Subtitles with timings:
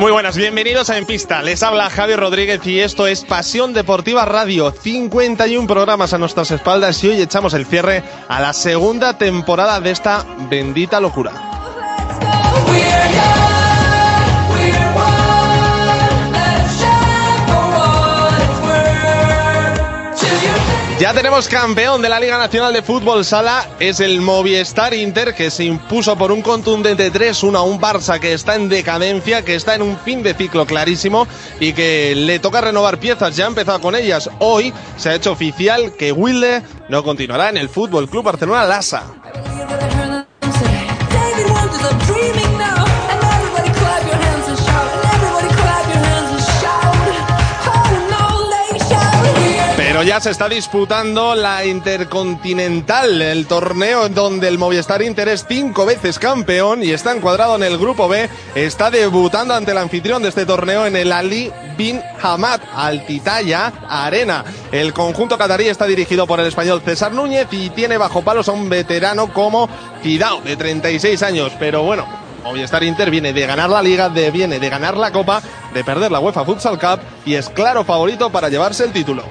[0.00, 1.40] Muy buenas, bienvenidos a En Pista.
[1.40, 4.72] Les habla Javier Rodríguez y esto es Pasión Deportiva Radio.
[4.72, 9.92] 51 programas a nuestras espaldas y hoy echamos el cierre a la segunda temporada de
[9.92, 11.32] esta bendita locura.
[21.00, 25.50] Ya tenemos campeón de la Liga Nacional de Fútbol Sala, es el Movistar Inter que
[25.50, 29.74] se impuso por un contundente 3-1 a un Barça que está en decadencia, que está
[29.74, 31.26] en un fin de ciclo clarísimo
[31.58, 34.30] y que le toca renovar piezas, ya ha empezado con ellas.
[34.38, 39.02] Hoy se ha hecho oficial que Wilde no continuará en el Fútbol Club Barcelona Lassa.
[50.20, 56.84] Se está disputando la Intercontinental, el torneo donde el Movistar Inter es cinco veces campeón
[56.84, 58.28] y está encuadrado en el grupo B.
[58.54, 64.44] Está debutando ante el anfitrión de este torneo en el Ali bin Hamad Altitaya Arena.
[64.70, 68.52] El conjunto catarí está dirigido por el español César Núñez y tiene bajo palos a
[68.52, 69.68] un veterano como
[70.02, 71.52] Fidao, de 36 años.
[71.58, 72.06] Pero bueno,
[72.44, 76.12] Movistar Inter viene de ganar la liga, de, viene de ganar la copa, de perder
[76.12, 79.24] la UEFA Futsal Cup y es claro favorito para llevarse el título.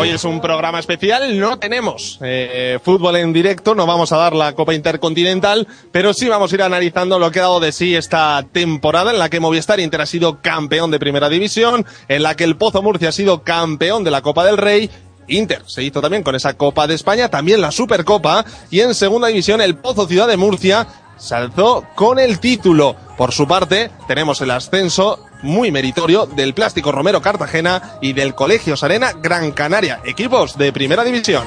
[0.00, 4.34] Hoy es un programa especial, no tenemos eh, fútbol en directo, no vamos a dar
[4.34, 7.94] la Copa Intercontinental, pero sí vamos a ir analizando lo que ha dado de sí
[7.94, 12.34] esta temporada en la que Movistar Inter ha sido campeón de Primera División, en la
[12.34, 14.88] que el Pozo Murcia ha sido campeón de la Copa del Rey
[15.28, 19.28] Inter se hizo también con esa Copa de España, también la Supercopa y en segunda
[19.28, 20.86] división el Pozo Ciudad de Murcia
[21.18, 22.96] se alzó con el título.
[23.18, 28.76] Por su parte, tenemos el ascenso muy meritorio del Plástico Romero Cartagena y del Colegio
[28.76, 31.44] Sarena Gran Canaria, equipos de primera división.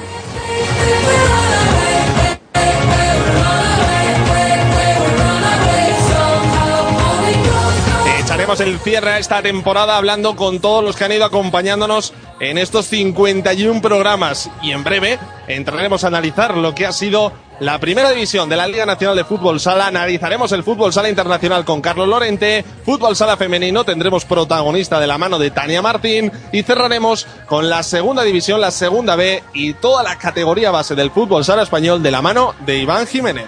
[8.20, 12.58] Echaremos el cierre a esta temporada hablando con todos los que han ido acompañándonos en
[12.58, 18.12] estos 51 programas y en breve entraremos a analizar lo que ha sido la primera
[18.12, 19.88] división de la Liga Nacional de Fútbol Sala.
[19.88, 22.66] Analizaremos el Fútbol Sala Internacional con Carlos Lorente.
[22.86, 26.32] Fútbol Sala Femenino tendremos protagonista de la mano de Tania Martín.
[26.52, 31.12] Y cerraremos con la segunda división, la segunda B y toda la categoría base del
[31.12, 33.46] Fútbol Sala Español de la mano de Iván Jiménez.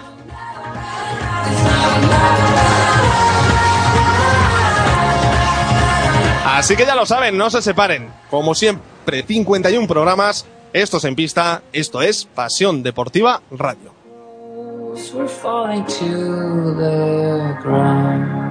[6.44, 8.10] Así que ya lo saben, no se separen.
[8.30, 10.46] Como siempre, 51 programas.
[10.72, 13.95] Esto es en pista, esto es Pasión Deportiva Radio.
[14.96, 18.45] We're falling to the ground.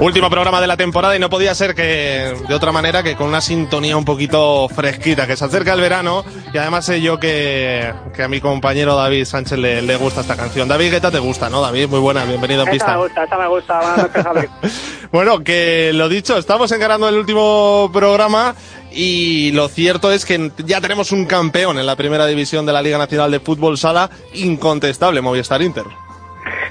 [0.00, 3.28] Último programa de la temporada y no podía ser que de otra manera que con
[3.28, 6.24] una sintonía un poquito fresquita, que se acerca el verano
[6.54, 10.36] y además sé yo que, que a mi compañero David Sánchez le, le gusta esta
[10.36, 10.68] canción.
[10.68, 11.88] David Guetta te gusta, ¿no, David?
[11.88, 12.92] Muy buena, bienvenido a Esta pista.
[12.92, 14.60] me gusta, esta me gusta.
[15.12, 18.54] Bueno, que lo dicho, estamos encarando el último programa
[18.92, 22.80] y lo cierto es que ya tenemos un campeón en la primera división de la
[22.80, 25.84] Liga Nacional de Fútbol Sala, incontestable, Movistar Inter.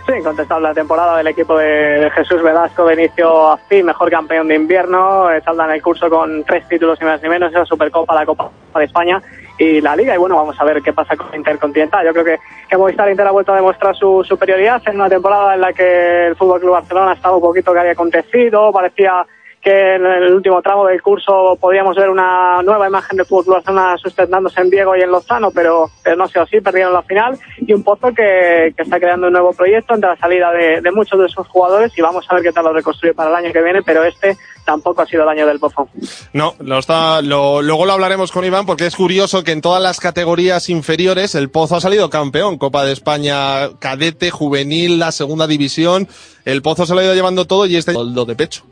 [0.10, 4.48] Sí, incontestable la temporada del equipo de, Jesús Velasco de inicio a fin, mejor campeón
[4.48, 8.16] de invierno, eh, saldan el curso con tres títulos y más ni menos, esa Supercopa,
[8.16, 9.22] la Copa de España
[9.60, 10.16] y la Liga.
[10.16, 12.04] Y bueno, vamos a ver qué pasa con Intercontinental.
[12.04, 15.54] Yo creo que, que Movistar Inter ha vuelto a demostrar su superioridad en una temporada
[15.54, 19.28] en la que el Fútbol Club Barcelona estaba un poquito que había acontecido, parecía
[19.62, 23.98] que en el último tramo del curso podíamos ver una nueva imagen de Fútbol Barcelona
[23.98, 27.38] sustentándose en Diego y en Lozano, pero, pero no ha sido así, perdieron la final
[27.58, 30.92] y un Pozo que, que está creando un nuevo proyecto entre la salida de, de
[30.92, 33.52] muchos de sus jugadores y vamos a ver qué tal lo reconstruye para el año
[33.52, 35.90] que viene, pero este tampoco ha sido el año del Pozo.
[36.34, 39.82] No, lo está, lo- luego lo hablaremos con Iván porque es curioso que en todas
[39.82, 42.58] las categorías inferiores el Pozo ha salido campeón.
[42.58, 46.08] Copa de España cadete, juvenil, la segunda división.
[46.46, 48.64] El Pozo se lo ha ido llevando todo y este el do de pecho.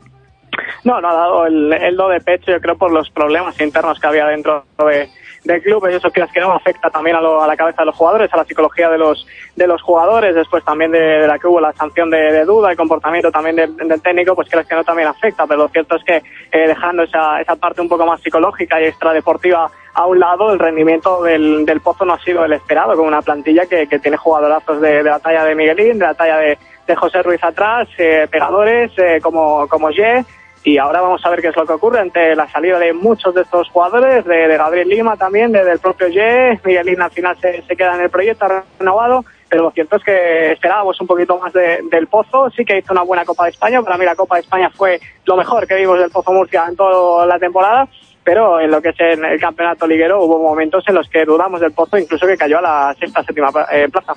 [0.84, 3.98] No, no ha dado el, el do de pecho, yo creo, por los problemas internos
[4.00, 5.08] que había dentro de,
[5.44, 5.86] del club.
[5.90, 8.32] Y eso quieras que no afecta también a, lo- a la cabeza de los jugadores,
[8.32, 9.26] a la psicología de los,
[9.56, 10.34] de los jugadores.
[10.34, 13.56] Después también de, de la que hubo la sanción de, de duda, el comportamiento también
[13.56, 15.46] del, técnico, pues quieras que no también afecta.
[15.46, 16.16] Pero lo cierto es que
[16.52, 20.60] eh, dejando esa, esa parte un poco más psicológica y extradeportiva a un lado, el
[20.60, 24.16] rendimiento del, del Pozo no ha sido el esperado, con una plantilla que, que tiene
[24.16, 27.88] jugadorazos de, de la talla de Miguelín, de la talla de, de José Ruiz atrás,
[27.98, 30.24] eh, pegadores eh, como, como Ye.
[30.68, 33.34] Y ahora vamos a ver qué es lo que ocurre ante la salida de muchos
[33.34, 37.62] de estos jugadores, de, Gabriel Lima también, de, del propio Ye, Miguelín al final se,
[37.74, 38.46] queda en el proyecto
[38.78, 42.76] renovado, pero lo cierto es que esperábamos un poquito más de- del Pozo, sí que
[42.78, 45.66] hizo una buena Copa de España, para mí la Copa de España fue lo mejor
[45.66, 47.88] que vimos del Pozo Murcia en toda la temporada,
[48.28, 51.62] pero en lo que es en el campeonato liguero hubo momentos en los que dudamos
[51.62, 54.12] del Pozo, incluso que cayó a la sexta, séptima eh, plaza.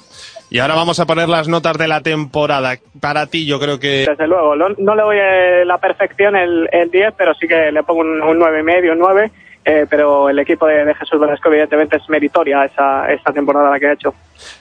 [0.50, 2.76] Y ahora vamos a poner las notas de la temporada.
[3.00, 6.68] Para ti, yo creo que Desde luego, no, no le doy eh, la perfección el,
[6.74, 9.32] el 10, pero sí que le pongo un, un 9 y medio, un 9.
[9.64, 13.80] eh, pero el equipo de, de Jesús Velasco evidentemente es meritoria esa, esta temporada la
[13.80, 14.14] que ha hecho.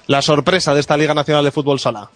[0.06, 2.08] la sorpresa de esta Liga Nacional de Fútbol Sala.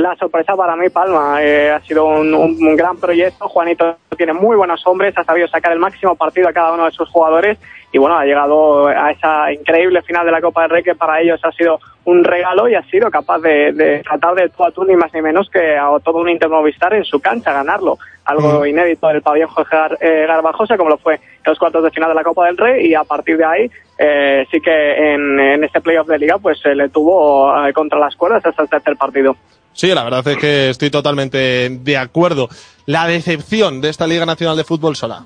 [0.00, 3.46] La sorpresa para mí, Palma, eh, ha sido un, un- gran proyecto.
[3.48, 6.90] Juanito tiene muy buenos hombres, ha sabido sacar el máximo partido a cada uno de
[6.90, 7.58] sus jugadores
[7.92, 11.20] y bueno, ha llegado a esa increíble final de la Copa del Rey que para
[11.20, 11.78] ellos ha sido
[12.10, 15.12] un regalo y ha sido capaz de, de tratar de tú a tú ni más
[15.14, 17.98] ni menos que a todo un Intermovistar en su cancha, ganarlo.
[18.24, 21.90] Algo inédito del pabellón Jorge Gar- eh, Garbajosa, como lo fue en los cuartos de
[21.90, 25.40] final de la Copa del Rey y a partir de ahí eh, sí que en,
[25.40, 28.68] en este playoff de liga pues se le tuvo eh, contra las cuerdas hasta el
[28.68, 29.36] tercer partido.
[29.72, 32.48] Sí, la verdad es que estoy totalmente de acuerdo.
[32.86, 35.24] La decepción de esta Liga Nacional de Fútbol Sala.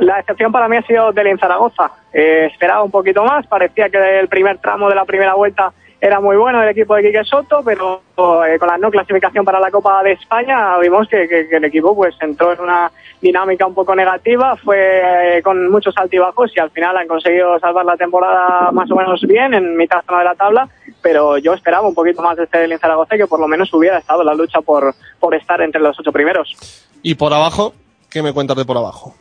[0.00, 1.90] La excepción para mí ha sido Delin Zaragoza.
[2.12, 6.20] Eh, esperaba un poquito más, parecía que el primer tramo de la primera vuelta era
[6.20, 8.02] muy bueno el equipo de Quique Soto, pero
[8.46, 11.64] eh, con la no clasificación para la Copa de España vimos que, que- que el
[11.64, 12.90] equipo pues entró en una
[13.20, 17.84] dinámica un poco negativa, fue eh, con muchos altibajos y al final han conseguido salvar
[17.86, 20.68] la temporada más o menos bien en mitad zona de la tabla,
[21.02, 23.72] pero yo esperaba un poquito más de este Delin Zaragoza y que por lo menos
[23.72, 26.54] hubiera estado en la lucha por, por estar entre los ocho primeros.
[27.02, 27.72] Y por abajo,
[28.10, 29.14] ¿qué me cuentas de por abajo?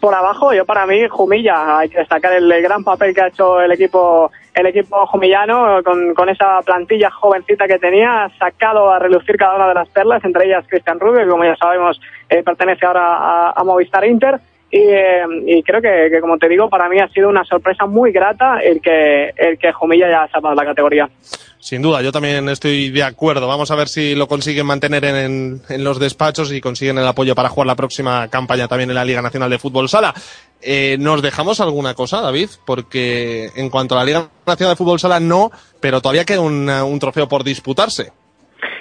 [0.00, 3.60] Por abajo, yo para mí, Jumilla, hay que destacar el gran papel que ha hecho
[3.60, 8.98] el equipo el equipo jumillano con, con esa plantilla jovencita que tenía, ha sacado a
[8.98, 12.42] relucir cada una de las perlas, entre ellas Cristian Rubio, que como ya sabemos eh,
[12.42, 14.38] pertenece ahora a, Movistar Inter.
[14.70, 17.86] Y, eh, y creo que, que, como te digo, para mí ha sido una sorpresa
[17.86, 21.08] muy grata el que, el que Jumilla ya ha salvado la categoría.
[21.64, 23.48] Sin duda, yo también estoy de acuerdo.
[23.48, 27.48] Vamos a ver si lo consiguen mantener en, los despachos y consiguen el apoyo para
[27.48, 30.12] jugar la próxima campaña también en la Liga Nacional de Fútbol Sala.
[30.60, 32.50] Eh, ¿Nos dejamos alguna cosa, David?
[32.66, 35.50] Porque en cuanto a la Liga Nacional de Fútbol Sala, no,
[35.80, 38.12] pero todavía queda un, un trofeo por disputarse.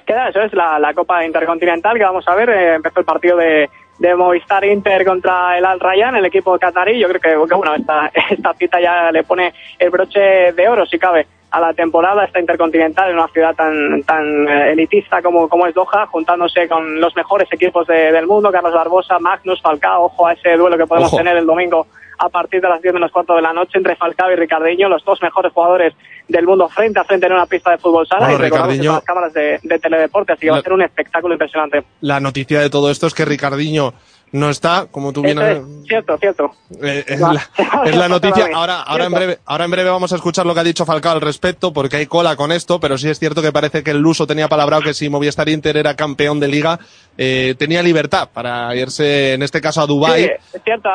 [0.06, 2.50] Queda eso, es la, la Copa Intercontinental que vamos a ver.
[2.50, 3.70] eh, empezó el partido de,
[4.00, 7.00] de Movistar Inter contra el Al Rayyan, el equipo catarí.
[7.00, 10.98] Yo creo que, bueno, esta, esta cita ya le pone el broche de oro, si
[11.00, 15.68] cabe, a la temporada, esta Intercontinental en una ciudad tan, tan eh, elitista como, como
[15.68, 20.26] es Doha, juntándose con los mejores equipos de- del mundo, Carlos Barbosa, Magnus, Falcao, ojo
[20.26, 21.18] a ese duelo que podemos Ojo.
[21.18, 21.86] tener el domingo
[22.20, 25.04] a partir de las 10 menos cuarto de la noche entre Falcao y Ricardiño, los
[25.06, 25.94] dos mejores jugadores
[26.28, 29.04] del mundo frente a frente en una pista de fútbol sala Bueno, y son las
[29.04, 31.84] cámaras de, de teledeporte, así que va a La- ser un espectáculo impresionante.
[32.02, 33.94] La noticia de todo esto es que Ricardiño
[34.32, 36.52] no está, como tú bien es, cierto, cierto.
[36.82, 37.48] Eh, es, la,
[37.86, 38.48] es la noticia.
[38.56, 41.12] Ahora, ahora, en breve, ahora en breve vamos a escuchar lo que ha dicho Falcao
[41.12, 44.00] al respecto, porque hay cola con esto, pero sí es cierto que parece que el
[44.00, 46.80] Luso tenía palabrado que si Movistar Inter era campeón de liga,
[47.16, 50.24] eh, tenía libertad para irse, en este caso, a Dubái.
[50.24, 50.90] Sí, es cierto.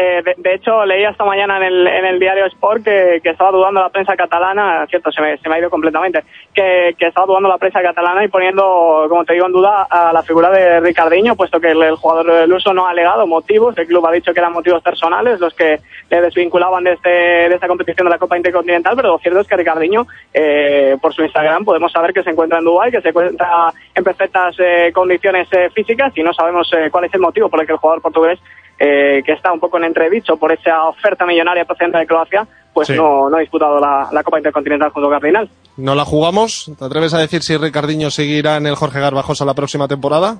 [0.00, 3.80] Eh, de, hecho, leí esta mañana en el, en el diario Sport que, estaba dudando
[3.80, 7.58] la prensa catalana, cierto, se me, se me ha ido completamente, que, estaba dudando la
[7.58, 11.60] prensa catalana y poniendo, como te digo, en duda a la figura de Ricardiño, puesto
[11.60, 14.40] que el, el jugador del uso no ha alegado motivos, el club ha dicho que
[14.40, 18.36] eran motivos personales los que le desvinculaban de, este, de esta competición de la Copa
[18.36, 22.30] Intercontinental, pero lo cierto es que Ricardiño, eh, por su Instagram, podemos saber que se
[22.30, 26.70] encuentra en Dubái, que se encuentra en perfectas eh, condiciones eh, físicas y no sabemos
[26.72, 28.38] eh, cuál es el motivo por el que el jugador portugués
[28.82, 32.88] eh, que está un poco en entredicho por esa oferta millonaria procedente de Croacia, pues
[32.88, 32.94] Sí.
[32.94, 35.48] no, no ha disputado la, la Copa Intercontinental junto a Cardinal.
[35.76, 36.72] ¿No la jugamos?
[36.78, 40.38] ¿Te atreves a decir si Ricardiño seguirá en el Jorge Garbajosa la próxima temporada?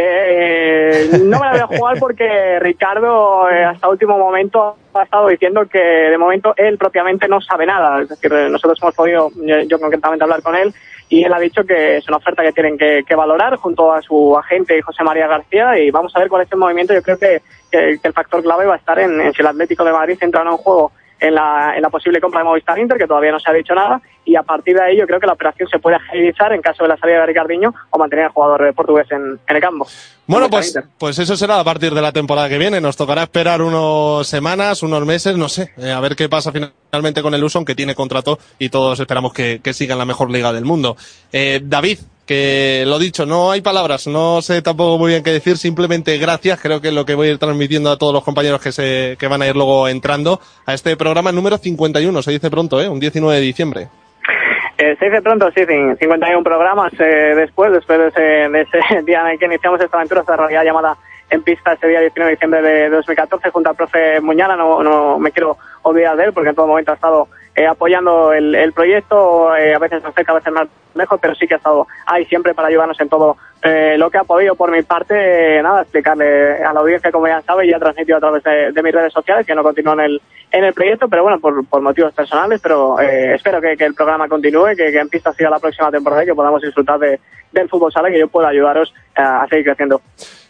[0.00, 5.26] Eh, no me la voy a jugar porque Ricardo eh, hasta último momento ha estado
[5.28, 8.02] diciendo que de momento él propiamente no sabe nada.
[8.02, 10.72] Es decir, nosotros hemos podido, yo, yo concretamente, hablar con él
[11.08, 14.36] y él ha dicho que es una oferta que tienen que, valorar junto a su
[14.36, 16.94] agente José María García y vamos a ver cuál es el movimiento.
[16.94, 19.92] Yo creo que, el factor clave va a estar en, en si el Atlético de
[19.92, 23.32] Madrid entra en juego en la, en la posible compra de Movistar Inter, que todavía
[23.32, 25.68] no se ha dicho nada, y a partir de ahí yo creo que la operación
[25.68, 29.06] se puede agilizar en caso de la salida de Ricardiño o mantener al jugador portugués
[29.10, 29.86] en, en el campo.
[30.26, 30.84] Bueno, pues, Inter.
[30.98, 32.80] pues eso será a partir de la temporada que viene.
[32.80, 37.22] Nos tocará esperar unos semanas, unos meses, no sé, eh, a ver qué pasa finalmente
[37.22, 40.30] con el Uso, que tiene contrato y todos esperamos que, que siga en la mejor
[40.30, 40.96] liga del mundo.
[41.32, 41.98] Eh, David,
[42.28, 46.60] que lo dicho, no hay palabras, no sé tampoco muy bien qué decir, simplemente gracias,
[46.60, 49.16] creo que es lo que voy a ir transmitiendo a todos los compañeros que, se,
[49.18, 52.88] que van a ir luego entrando a este programa número 51, se dice pronto, ¿eh?
[52.88, 53.88] un 19 de diciembre.
[54.76, 59.02] Eh, se dice pronto, sí, cin- 51 programas eh, después, después de ese, de ese
[59.06, 60.96] día en el que iniciamos esta aventura, esta realidad llamada
[61.30, 65.18] en pista ese día 19 de diciembre de 2014 junto al profe Muñala, no, no
[65.18, 68.72] me quiero olvidar de él porque en todo momento ha estado eh, apoyando el, el
[68.72, 71.86] proyecto, eh, a veces más cerca, a veces más lejos, pero sí que ha estado
[72.06, 75.62] ahí siempre para ayudarnos en todo eh, lo que ha podido por mi parte, eh,
[75.62, 78.82] nada, explicarle a la audiencia, como ya sabe, y ha transmitido a través de, de
[78.82, 80.22] mis redes sociales, que no continúa en el,
[80.52, 83.94] en el proyecto, pero bueno, por, por motivos personales, pero eh, espero que, que el
[83.94, 87.18] programa continúe, que, que en pista siga la próxima temporada y que podamos disfrutar de,
[87.50, 90.00] del fútbol sala, que yo pueda ayudaros eh, a seguir creciendo.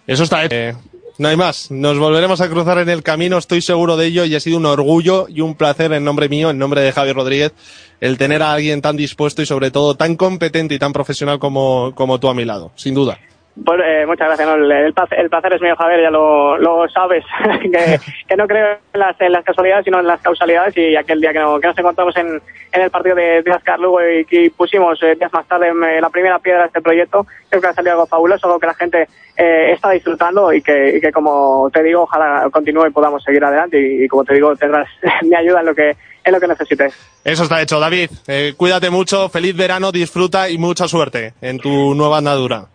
[0.06, 0.78] Eso está hecho.
[1.18, 1.72] No hay más.
[1.72, 4.66] Nos volveremos a cruzar en el camino, estoy seguro de ello, y ha sido un
[4.66, 7.52] orgullo y un placer en nombre mío, en nombre de Javier Rodríguez,
[8.00, 11.92] el tener a alguien tan dispuesto y sobre todo tan competente y tan profesional como,
[11.96, 13.18] como tú a mi lado, sin duda.
[13.64, 14.48] Pues, eh, muchas gracias.
[14.48, 17.24] No, el, el, placer, el, placer, es mío, Javier, ya lo, lo sabes.
[17.62, 20.76] que, que, no creo en las, casualidades, sino en las causalidades.
[20.76, 22.40] Y aquel día que, no, que nos encontramos en,
[22.72, 26.10] en, el partido de, Ascar Lugo y que pusimos eh, días más tarde en, la
[26.10, 29.08] primera piedra de este proyecto, creo que ha salido algo fabuloso, algo que la gente
[29.36, 33.80] eh, está disfrutando y que, que, como te digo, ojalá continúe y podamos seguir adelante.
[33.80, 34.88] Y, y como te digo, tendrás
[35.22, 36.94] mi ayuda en lo que, en lo que necesites.
[37.24, 38.10] Eso está hecho, David.
[38.26, 42.66] Eh, cuídate mucho, feliz verano, disfruta y mucha suerte en tu nueva andadura.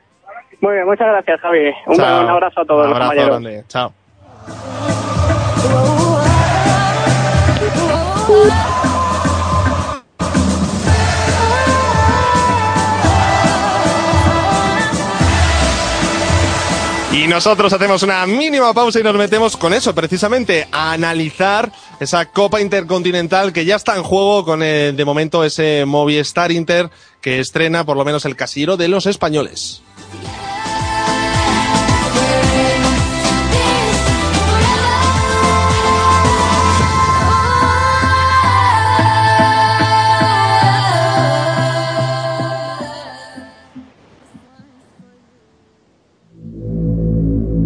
[0.64, 1.74] Muy bien, muchas gracias, Javi.
[1.88, 3.42] Un, un abrazo a todos un abrazo los compañeros.
[3.42, 3.64] Grande.
[3.68, 3.94] Chao.
[17.12, 22.28] Y nosotros hacemos una mínima pausa y nos metemos con eso, precisamente, a analizar esa
[22.28, 26.90] Copa Intercontinental que ya está en juego con el, de momento ese Movistar Inter
[27.20, 29.84] que estrena por lo menos el casillero de los españoles.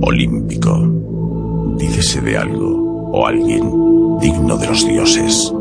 [0.08, 0.74] Olímpico.
[1.78, 3.70] Dícese de algo o alguien
[4.22, 5.52] digno de los dioses.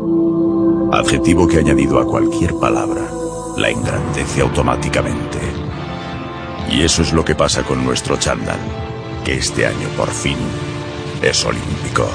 [0.93, 3.01] Adjetivo que añadido a cualquier palabra
[3.57, 5.39] la engrandece automáticamente.
[6.71, 8.59] Y eso es lo que pasa con nuestro chándal,
[9.25, 10.37] que este año por fin
[11.21, 12.07] es olímpico.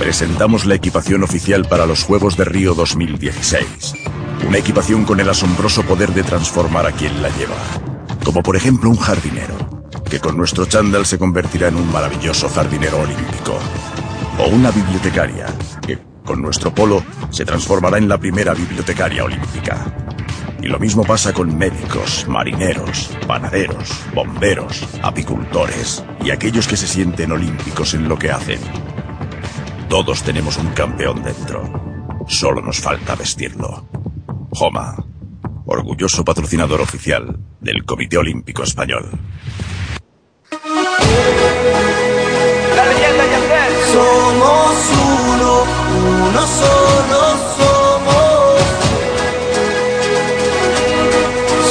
[0.00, 3.94] Presentamos la equipación oficial para los Juegos de Río 2016.
[4.48, 7.56] Una equipación con el asombroso poder de transformar a quien la lleva.
[8.24, 9.57] Como por ejemplo un jardinero
[10.08, 13.58] que con nuestro chándal se convertirá en un maravilloso jardinero olímpico.
[14.38, 15.46] O una bibliotecaria,
[15.86, 19.84] que con nuestro polo se transformará en la primera bibliotecaria olímpica.
[20.62, 27.32] Y lo mismo pasa con médicos, marineros, panaderos, bomberos, apicultores y aquellos que se sienten
[27.32, 28.60] olímpicos en lo que hacen.
[29.88, 32.24] Todos tenemos un campeón dentro.
[32.26, 33.86] Solo nos falta vestirlo.
[34.50, 34.96] Joma,
[35.64, 39.10] orgulloso patrocinador oficial del Comité Olímpico Español.
[43.98, 44.76] Somos
[45.34, 45.64] uno,
[46.28, 47.20] uno solo
[47.58, 48.60] somos.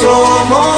[0.01, 0.76] Somos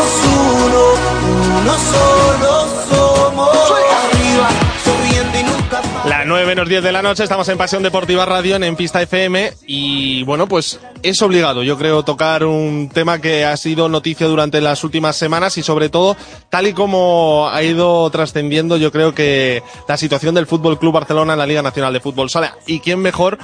[6.49, 10.47] menos 10 de la noche, estamos en Pasión Deportiva Radio en Pista FM y bueno,
[10.47, 15.15] pues es obligado, yo creo, tocar un tema que ha sido noticia durante las últimas
[15.15, 16.17] semanas y sobre todo,
[16.49, 21.33] tal y como ha ido trascendiendo, yo creo que la situación del Fútbol Club Barcelona
[21.33, 22.55] en la Liga Nacional de Fútbol Sala.
[22.65, 23.37] ¿Y quién mejor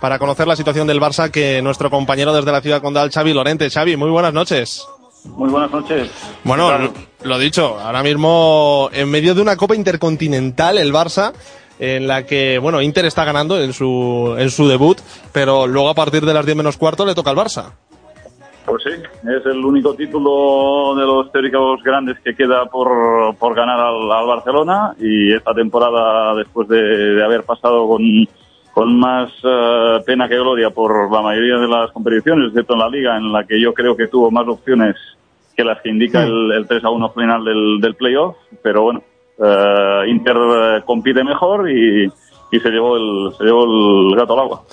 [0.00, 3.68] para conocer la situación del Barça que nuestro compañero desde la ciudad condal, Xavi Lorente?
[3.68, 4.86] Xavi, muy buenas noches.
[5.26, 6.10] Muy buenas noches.
[6.44, 11.34] Bueno, lo dicho, ahora mismo en medio de una Copa Intercontinental el Barça
[11.78, 14.98] en la que, bueno, Inter está ganando en su, en su debut,
[15.32, 17.72] pero luego a partir de las 10 menos cuarto le toca al Barça.
[18.68, 23.80] Pues sí, es el único título de los teóricos grandes que queda por, por ganar
[23.80, 28.02] al, al, Barcelona y esta temporada, después de, de haber pasado con,
[28.74, 32.90] con más uh, pena que gloria por la mayoría de las competiciones, excepto en la
[32.90, 34.96] liga, en la que yo creo que tuvo más opciones
[35.56, 39.02] que las que indica el, el 3 a 1 final del, del playoff, pero bueno,
[39.38, 42.10] Uh, Inter uh, compite mejor y,
[42.50, 44.64] se, llevó el, se llevó el gato al agua.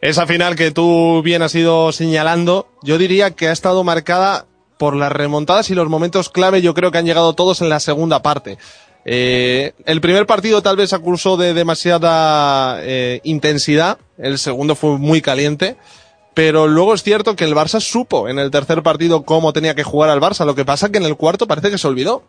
[0.00, 4.46] Esa final que tú bien has ido señalando, yo diría que ha estado marcada
[4.78, 7.80] por las remontadas y los momentos clave, yo creo que han llegado todos en la
[7.80, 8.58] segunda parte.
[9.04, 15.20] Eh, el primer partido tal vez acusó de demasiada eh, intensidad, el segundo fue muy
[15.20, 15.76] caliente,
[16.32, 19.84] pero luego es cierto que el Barça supo en el tercer partido cómo tenía que
[19.84, 22.22] jugar al Barça, lo que pasa que en el cuarto parece que se olvidó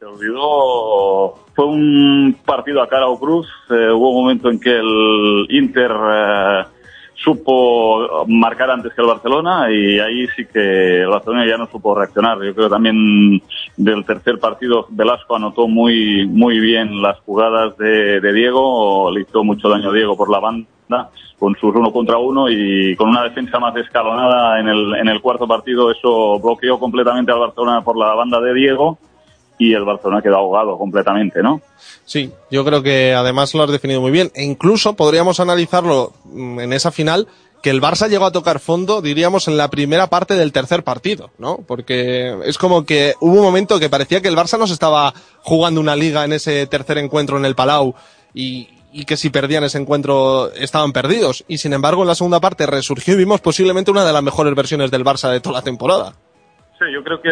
[0.00, 1.34] se olvidó.
[1.54, 3.46] Fue un partido a cara o cruz.
[3.68, 6.64] Eh, hubo un momento en que el Inter eh,
[7.16, 11.94] supo marcar antes que el Barcelona y ahí sí que el Barcelona ya no supo
[11.94, 12.42] reaccionar.
[12.42, 13.42] Yo creo también
[13.76, 19.68] del tercer partido Velasco anotó muy muy bien las jugadas de, Diego, le hizo mucho
[19.68, 23.58] daño a Diego por la banda con sus uno contra uno y con una defensa
[23.58, 28.14] más escalonada en el, en el cuarto partido eso bloqueó completamente al Barcelona por la
[28.14, 28.98] banda de Diego
[29.60, 31.60] y el Barcelona quedó ahogado completamente, ¿no?
[32.06, 34.32] Sí, yo creo que además lo has definido muy bien.
[34.34, 37.28] E incluso podríamos analizarlo mm, en esa final
[37.62, 41.28] que el Barça llegó a tocar fondo, diríamos, en la primera parte del tercer partido,
[41.36, 41.58] ¿no?
[41.58, 45.12] Porque es como que hubo un momento que parecía que el Barça nos estaba
[45.42, 47.94] jugando una liga en ese tercer encuentro en el Palau
[48.32, 51.44] y, y que si perdían ese encuentro estaban perdidos.
[51.48, 54.54] Y sin embargo, en la segunda parte resurgió y vimos posiblemente una de las mejores
[54.54, 56.14] versiones del Barça de toda la temporada.
[56.80, 57.30] Sí, yo creo que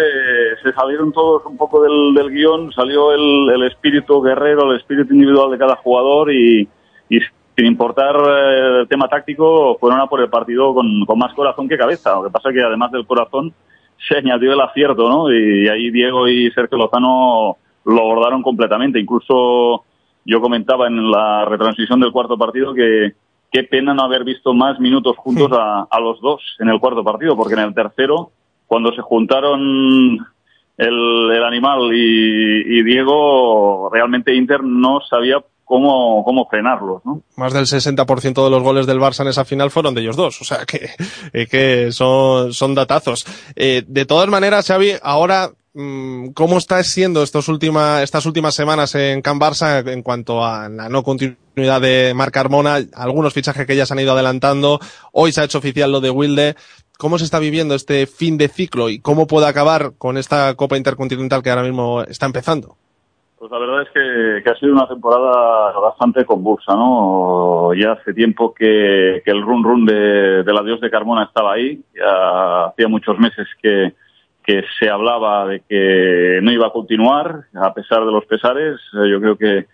[0.62, 5.14] se salieron todos un poco del, del guion, salió el, el espíritu guerrero, el espíritu
[5.14, 6.69] individual de cada jugador y,
[7.09, 7.19] y
[7.57, 11.67] sin importar eh, el tema táctico, fueron a por el partido con, con más corazón
[11.67, 12.17] que cabeza.
[12.17, 13.55] Lo que pasa es que además del corazón
[14.07, 15.33] se añadió el acierto, ¿no?
[15.33, 19.00] Y ahí Diego y Sergio Lozano lo abordaron completamente.
[19.00, 19.83] Incluso
[20.26, 23.14] yo comentaba en la retransmisión del cuarto partido que
[23.50, 27.02] qué pena no haber visto más minutos juntos a, a los dos en el cuarto
[27.02, 28.31] partido, porque en el tercero
[28.68, 30.18] cuando se juntaron
[30.76, 37.22] el, el animal y, y, Diego, realmente Inter no sabía cómo, cómo frenarlos, ¿no?
[37.37, 40.40] Más del 60% de los goles del Barça en esa final fueron de ellos dos,
[40.40, 40.90] o sea que,
[41.32, 43.26] eh, que son, son datazos.
[43.56, 48.94] Eh, de todas maneras, Xavi, ahora mm, ¿Cómo está siendo estos última, estas últimas semanas
[48.94, 52.78] en Can Barça en cuanto a la no continuidad de Marc Carmona?
[52.94, 54.78] Algunos fichajes que ya se han ido adelantando.
[55.12, 56.56] Hoy se ha hecho oficial lo de Wilde
[56.99, 60.76] cómo se está viviendo este fin de ciclo y cómo puede acabar con esta Copa
[60.76, 62.76] Intercontinental que ahora mismo está empezando.
[63.38, 67.73] Pues la verdad es que, ha sido una temporada bastante convulsa, ¿no?
[67.73, 72.65] Ya hace tiempo que, el run run de, del adiós de Carmona estaba ahí, ya
[72.67, 73.95] hacía muchos meses que,
[74.80, 78.80] se hablaba de que no iba a continuar, a pesar de los pesares.
[78.95, 79.67] Yo creo que,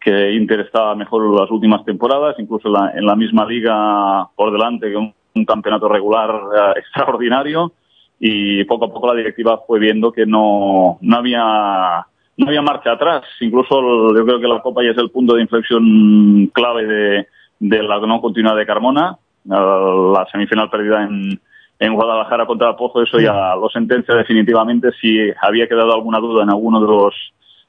[0.00, 4.52] que Inter estaba mejor las últimas temporadas, incluso en la, en la misma liga por
[4.52, 7.72] delante que un un campeonato regular eh, extraordinario
[8.18, 12.92] y poco a poco la directiva fue viendo que no, no había no había marcha
[12.92, 13.22] atrás.
[13.40, 17.26] Incluso yo creo que la Copa ya es el punto de inflexión clave de,
[17.58, 19.16] de la no continuidad de Carmona.
[19.44, 21.40] La semifinal perdida en,
[21.82, 26.44] en Guadalajara contra el Pozo, eso ya lo sentencia definitivamente si había quedado alguna duda
[26.44, 27.14] en alguno de los,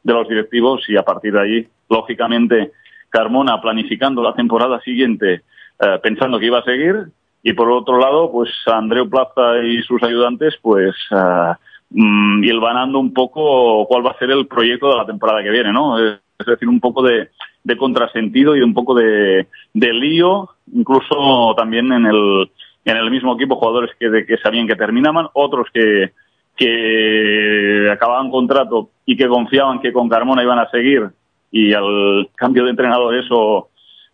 [0.04, 2.74] de los directivos y a partir de ahí, lógicamente,
[3.10, 5.42] Carmona planificando la temporada siguiente
[5.80, 7.08] eh, pensando que iba a seguir,
[7.44, 11.54] y por otro lado, pues Andreu Plaza y sus ayudantes, pues uh,
[11.90, 15.74] mm, hilvanando un poco cuál va a ser el proyecto de la temporada que viene,
[15.74, 16.00] ¿no?
[16.00, 17.30] Es decir, un poco de,
[17.78, 22.50] contrasentido y un poco de, de lío, incluso también en el,
[22.86, 26.14] en el mismo equipo jugadores que, de, que sabían que terminaban, otros que,
[26.56, 31.10] que acababan contrato y que confiaban que con Carmona iban a seguir
[31.52, 33.70] y al cambio de entrenador eso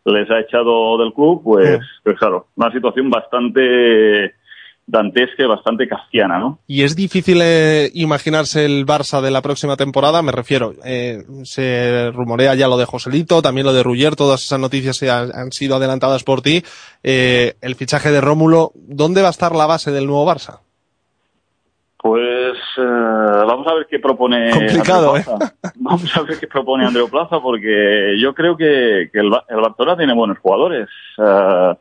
[0.06, 4.34] les ha echado del club, pues, pues claro, una situación bastante
[4.90, 6.60] dantesca y bastante kafkiana, ¿no?
[6.66, 12.10] Y es difícil eh, imaginarse el Barça de la próxima temporada, me refiero, eh, se
[12.12, 15.52] rumorea ya lo de Joselito, también lo de Ruggier, todas esas noticias se han, han
[15.52, 16.64] sido adelantadas por ti.
[17.04, 20.62] Eh, el fichaje de Rómulo, ¿dónde va a estar la base del nuevo Barça?
[22.02, 25.54] Pues eh, vamos a ver qué propone Complicado, Plaza.
[25.90, 29.98] Vamos a ver qué propone Andreu Plaza porque yo creo que, que el, el Barcelona
[29.98, 30.88] tiene buenos jugadores.
[31.18, 31.74] Eh,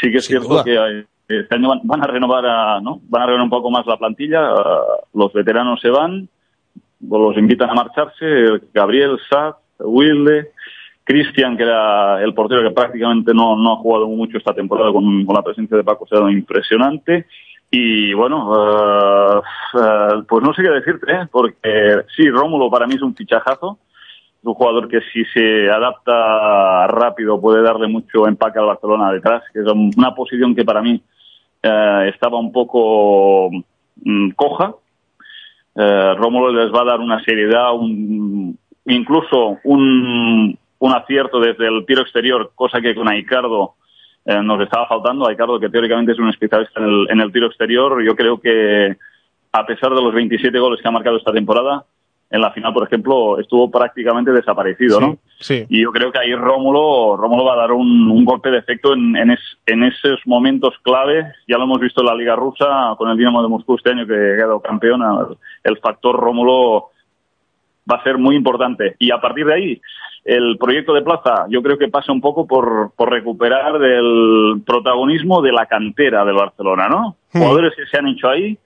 [0.00, 0.64] sí que es Sin cierto duda.
[0.64, 3.00] que este año van, van a renovar a, ¿no?
[3.08, 4.50] Van a renovar un poco más la plantilla.
[4.50, 6.28] eh, los veteranos se van,
[7.08, 8.24] los invitan a marcharse.
[8.74, 10.50] Gabriel, Sad, Wilde,
[11.04, 15.24] Cristian, que era el portero que prácticamente no, no ha jugado mucho esta temporada con,
[15.24, 17.26] con la presencia de Paco, se ha dado impresionante.
[17.74, 21.26] Y bueno, eh, pues no sé qué decirte, ¿eh?
[21.30, 23.78] porque sí, Rómulo para mí es un fichajazo.
[24.42, 29.60] Un jugador que si se adapta rápido puede darle mucho empaque al Barcelona detrás, que
[29.60, 31.00] es un- una posición que para mí
[31.62, 33.48] eh, estaba un poco
[34.04, 34.74] mm, coja.
[35.74, 42.02] Rómulo les va a dar una seriedad, un, incluso un, un acierto desde el tiro
[42.02, 43.76] exterior, cosa que con Aicardo
[44.24, 45.26] eh, nos estaba faltando.
[45.28, 48.96] Aicardo, que teóricamente es un especialista en el, en el tiro exterior, yo creo que
[49.52, 51.84] a pesar de los 27 goles que ha marcado esta temporada,
[52.30, 55.18] en la final, por ejemplo, estuvo prácticamente desaparecido, ¿no?
[55.38, 55.66] Sí.
[55.68, 58.94] Y yo creo que ahí Rómulo, Rómulo va a dar un, un golpe de efecto
[58.94, 61.26] en, en, es- en esos momentos clave.
[61.46, 64.06] Ya lo hemos visto en la Liga Rusa con el Dinamo de Moscú este año
[64.06, 65.02] que ha quedado campeón.
[65.62, 66.86] El factor Rómulo
[67.90, 68.96] va a ser muy importante.
[68.98, 69.80] Y a partir de ahí,
[70.24, 75.42] el proyecto de plaza yo creo que pasa un poco por, por recuperar el protagonismo
[75.42, 77.16] de la cantera del Barcelona, ¿no?
[77.32, 77.40] Hmm.
[77.40, 78.56] Jugadores que se han hecho ahí,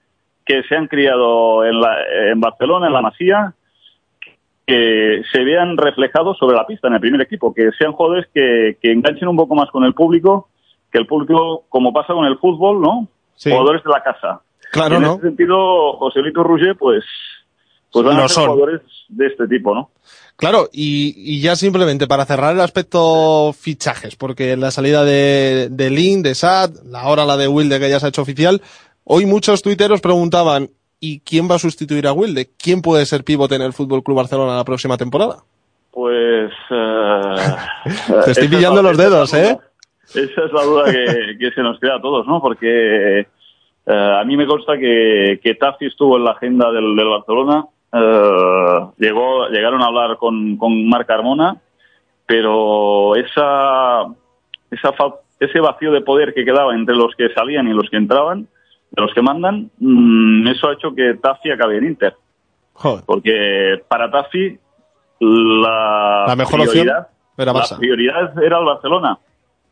[0.45, 1.97] que se han criado en, la,
[2.31, 3.53] en Barcelona, en la Masía,
[4.65, 8.77] que se vean reflejados sobre la pista en el primer equipo, que sean jugadores que,
[8.81, 10.49] que enganchen un poco más con el público,
[10.91, 13.07] que el público, como pasa con el fútbol, ¿no?
[13.35, 13.49] Sí.
[13.49, 14.41] Jugadores de la casa.
[14.71, 15.13] Claro, Y en ¿no?
[15.13, 16.43] ese sentido, Joselito
[16.77, 17.03] pues,
[17.91, 18.45] pues van Lo a ser son.
[18.51, 19.89] jugadores de este tipo, ¿no?
[20.35, 25.89] Claro, y, y ya simplemente para cerrar el aspecto fichajes, porque la salida de, de
[25.89, 28.61] Lin, de Sad, la hora la de Wilde que ya se ha hecho oficial,
[29.03, 30.69] hoy muchos tuiteros preguntaban,
[30.99, 32.49] ¿y quién va a sustituir a Wilde?
[32.61, 35.37] ¿Quién puede ser pivote en el Fútbol Club Barcelona la próxima temporada?
[35.91, 36.51] Pues.
[36.69, 39.41] eh, Te estoy pillando la- los esa dedos, duda.
[39.51, 39.57] ¿eh?
[40.09, 42.39] Esa es la duda que, que se nos queda a todos, ¿no?
[42.41, 43.25] Porque eh,
[43.87, 47.65] a mí me consta que, que Tafi estuvo en la agenda del, del Barcelona.
[47.93, 51.57] Eh, llegó, llegaron a hablar con, con Marc Carmona,
[52.25, 54.03] pero esa,
[54.71, 54.89] esa
[55.39, 58.47] ese vacío de poder que quedaba entre los que salían y los que entraban,
[58.91, 62.15] de los que mandan, mm, eso ha hecho que Tafi acabe en Inter.
[62.73, 64.57] Joder, Porque para Tafi
[65.19, 69.17] la, La mejor opción prioridad, era la prioridad era el Barcelona.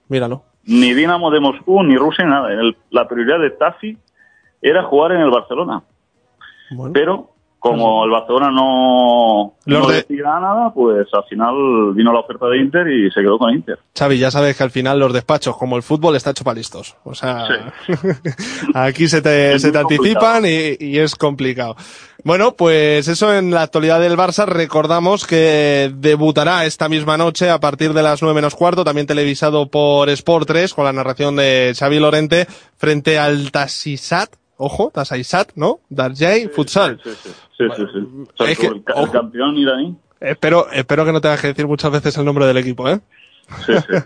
[0.07, 0.43] míralo.
[0.67, 2.51] Ni Dinamo de Moscú, ni Rusia, nada.
[2.51, 3.97] El- la prioridad de Tafi
[4.61, 5.83] era jugar en el Barcelona.
[6.71, 7.29] Bueno, Pero
[7.71, 12.59] como el Barcelona no, no de- decía nada, pues al final vino la oferta de
[12.59, 13.79] Inter y se quedó con Inter.
[13.97, 16.95] Xavi, ya sabes que al final los despachos, como el fútbol, está hecho para listos.
[17.03, 17.47] O sea,
[18.73, 21.75] aquí se te, se te anticipan y, y es complicado.
[22.23, 24.45] Bueno, pues eso en la actualidad del Barça.
[24.47, 29.67] Recordamos que debutará esta misma noche a partir de las 9 menos cuarto, también televisado
[29.69, 32.47] por Sport 3 con la narración de Xavi Lorente
[32.77, 34.29] frente al Tassisat.
[34.57, 35.79] Ojo, Tassisat, ¿no?
[35.89, 36.99] Darjay Futsal.
[37.03, 37.67] Sí, sí, sí.
[37.75, 37.99] sí, sí.
[38.33, 39.95] O sea, es que, el, el campeón iraní.
[40.19, 42.99] Espero, espero que no tengas que decir muchas veces el nombre del equipo, ¿eh?
[43.65, 43.97] Sí, sí.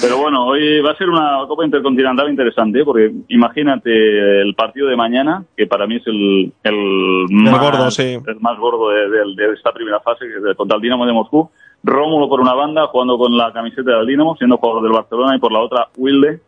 [0.00, 2.84] Pero bueno, hoy va a ser una Copa Intercontinental interesante, ¿eh?
[2.84, 8.18] porque imagínate el partido de mañana, que para mí es el, el, más, gordo, sí.
[8.26, 11.12] el más gordo de, de- de esta primera fase, que es contra el Dinamo de
[11.12, 11.48] Moscú.
[11.84, 15.38] Rómulo por una banda, jugando con la camiseta del Dinamo, siendo jugador del Barcelona, y
[15.38, 16.40] por la otra Wilde,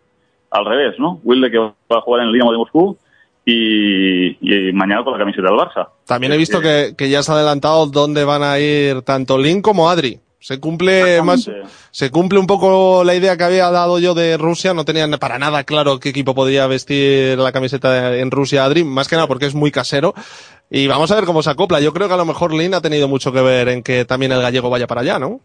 [0.51, 1.21] al revés, ¿no?
[1.23, 2.97] Wilde que va a jugar en el Dinamo de Moscú
[3.49, 5.89] y, y mañana con la camiseta del Barça.
[6.05, 9.63] También he visto que, que ya se ha adelantado dónde van a ir tanto Lin
[9.63, 10.19] como Adri.
[10.39, 11.51] Se cumple más,
[11.91, 14.75] se cumple un poco la idea que había dado yo de Rusia.
[14.75, 19.09] No tenían para nada claro qué equipo podría vestir la camiseta en Rusia Adri, más
[19.09, 20.15] que nada porque es muy casero.
[20.71, 21.81] Y vamos a ver cómo se acopla.
[21.81, 24.33] Yo creo que a lo mejor Lin ha tenido mucho que ver en que también
[24.33, 25.41] el gallego vaya para allá, ¿no?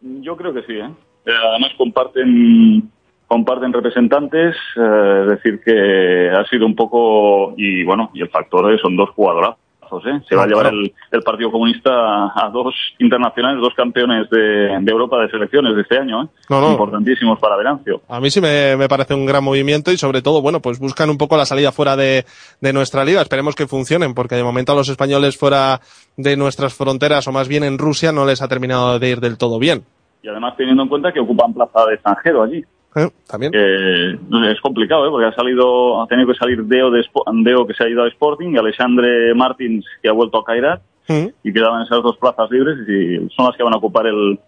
[0.00, 0.90] Yo creo que sí, ¿eh?
[1.26, 2.90] Eh, Además comparten
[3.28, 8.72] comparten representantes, eh, es decir que ha sido un poco y bueno y el factor
[8.72, 9.58] es son dos jugadorazos,
[10.06, 10.20] ¿eh?
[10.28, 14.90] Se va a llevar el, el Partido Comunista a dos internacionales, dos campeones de, de
[14.90, 16.26] Europa de selecciones de este año, ¿eh?
[16.50, 16.72] No, no.
[16.72, 18.00] Importantísimos para Venancio.
[18.08, 21.08] A mí sí me, me parece un gran movimiento y sobre todo, bueno, pues buscan
[21.10, 22.24] un poco la salida fuera de,
[22.60, 23.22] de nuestra liga.
[23.22, 25.80] Esperemos que funcionen, porque de momento a los españoles fuera
[26.16, 29.38] de nuestras fronteras o más bien en Rusia no les ha terminado de ir del
[29.38, 29.84] todo bien.
[30.22, 32.64] Y además teniendo en cuenta que ocupan plaza de extranjero allí.
[32.98, 33.10] ¿Eh?
[33.28, 33.52] También.
[33.54, 35.10] es complicado, ¿eh?
[35.10, 37.04] porque ha salido, ha tenido que salir Deo, de,
[37.44, 40.82] Deo que se ha ido a Sporting y Alexandre Martins que ha vuelto a Cairat
[41.08, 41.26] ¿Mm?
[41.42, 44.38] y quedaban esas dos plazas libres y son las que van a ocupar el,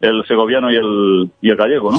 [0.00, 1.98] el segoviano y el, y el gallego, ¿no?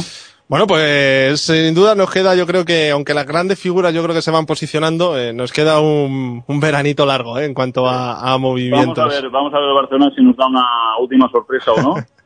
[0.49, 4.13] Bueno, pues sin duda nos queda, yo creo que, aunque las grandes figuras yo creo
[4.13, 7.45] que se van posicionando, eh, nos queda un, un veranito largo ¿eh?
[7.45, 8.99] en cuanto a, a Vamos movimientos.
[8.99, 10.63] a ver, vamos a ver Barcelona si nos da una
[10.99, 11.95] última sorpresa o no,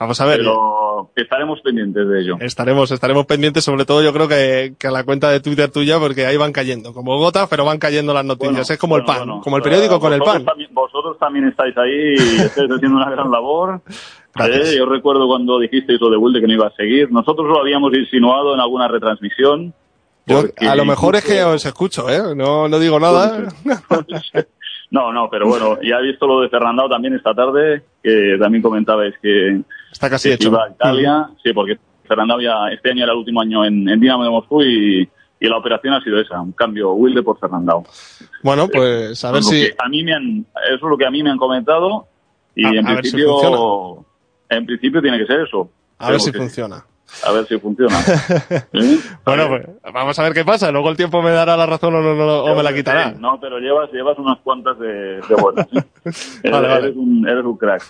[0.00, 0.38] Vamos a ver.
[0.38, 2.36] pero estaremos pendientes de ello.
[2.40, 5.98] Estaremos, estaremos pendientes, sobre todo yo creo que, que a la cuenta de Twitter tuya,
[5.98, 8.52] porque ahí van cayendo, como gotas, pero van cayendo las noticias.
[8.52, 9.42] Bueno, es como el bueno, pan, bueno.
[9.42, 10.42] como el periódico con el pan.
[10.46, 13.82] También, vosotros también estáis ahí y estáis haciendo una gran labor.
[14.38, 17.12] Eh, yo recuerdo cuando dijisteis lo de Wilde que no iba a seguir.
[17.12, 19.74] Nosotros lo habíamos insinuado en alguna retransmisión.
[20.24, 22.34] Yo, a lo mejor es que os escucho, ¿eh?
[22.34, 23.48] No, no digo nada.
[24.92, 28.60] No, no, pero bueno, ya he visto lo de Fernandao también esta tarde, que también
[28.60, 29.60] comentabais que,
[29.90, 30.48] Está casi que hecho.
[30.48, 31.30] iba a Italia.
[31.42, 34.62] Sí, porque Fernandao ya este año era el último año en, en Dinamo de Moscú
[34.62, 35.08] y,
[35.40, 37.84] y la operación ha sido esa, un cambio Wilde por Fernandao.
[38.42, 39.68] Bueno, pues a ver si.
[39.78, 42.06] a mí me han, eso es lo que a mí me han comentado
[42.54, 44.06] y A- en a si principio funciona.
[44.50, 45.70] en principio tiene que ser eso.
[45.98, 46.84] A ver si funciona.
[47.26, 47.96] A ver si funciona.
[49.24, 50.70] Bueno, pues vamos a ver qué pasa.
[50.70, 53.12] Luego el tiempo me dará la razón o, no, no- o me la quitará.
[53.12, 55.66] No, pero llevas, llevas unas cuantas de, de buenas.
[55.72, 55.82] ¿eh?
[56.42, 57.82] eres, Vale, un, eres un crack.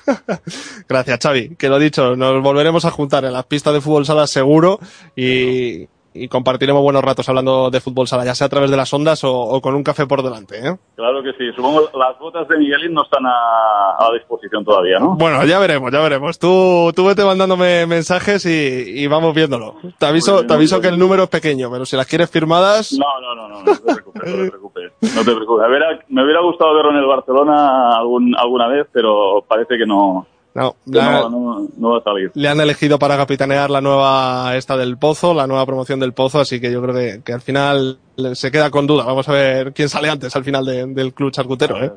[0.89, 1.57] Gracias, Xavi.
[1.57, 4.79] Que lo dicho, nos volveremos a juntar en las pistas de fútbol sala seguro
[5.17, 8.92] y, y compartiremos buenos ratos hablando de fútbol sala, ya sea a través de las
[8.92, 10.57] ondas o, o con un café por delante.
[10.59, 10.77] ¿eh?
[10.96, 11.53] Claro que sí.
[11.55, 15.14] Supongo que las botas de Miguelín no están a, a disposición todavía, ¿no?
[15.16, 16.38] Bueno, ya veremos, ya veremos.
[16.38, 19.77] Tú, tú vete mandándome mensajes y, y vamos viéndolo.
[19.99, 23.07] Te aviso, te aviso que el número es pequeño, pero si las quieres firmadas, No,
[23.20, 24.92] no, no, no, no te preocupes, no te preocupes.
[25.14, 25.62] No te preocupes.
[25.62, 29.87] Me hubiera, me hubiera gustado verlo en el Barcelona algún, alguna vez, pero parece que
[29.87, 32.31] no, no, la- no, no, no va a salir.
[32.35, 36.41] le han elegido para capitanear la nueva esta del Pozo, la nueva promoción del Pozo,
[36.41, 37.99] así que yo creo que, que al final
[38.35, 39.05] se queda con duda.
[39.05, 41.93] Vamos a ver quién sale antes al final de- del club charcutero, ¿eh?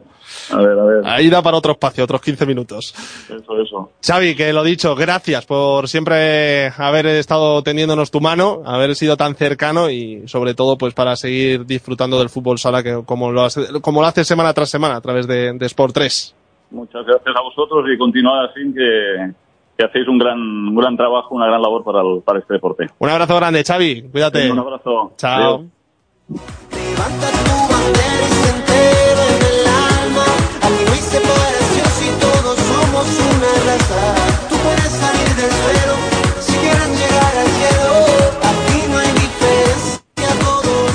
[0.52, 1.02] A ver, a ver.
[1.06, 2.94] Ahí da para otro espacio, otros 15 minutos.
[3.26, 3.92] Eso, eso.
[4.06, 9.36] Xavi, que lo dicho, gracias por siempre haber estado tendiéndonos tu mano, haber sido tan
[9.36, 13.82] cercano y sobre todo pues para seguir disfrutando del fútbol sala que como lo, hace,
[13.82, 16.36] como lo haces semana tras semana a través de, de Sport 3.
[16.74, 19.32] Muchas gracias a vosotros y continuad así que,
[19.78, 22.88] que hacéis un gran, un gran trabajo, una gran labor para, el- para este deporte.
[23.00, 24.52] Un abrazo grande, Xavi, cuídate.
[24.52, 25.14] Un abrazo.
[25.18, 25.64] Chao.
[26.30, 27.04] Adiós.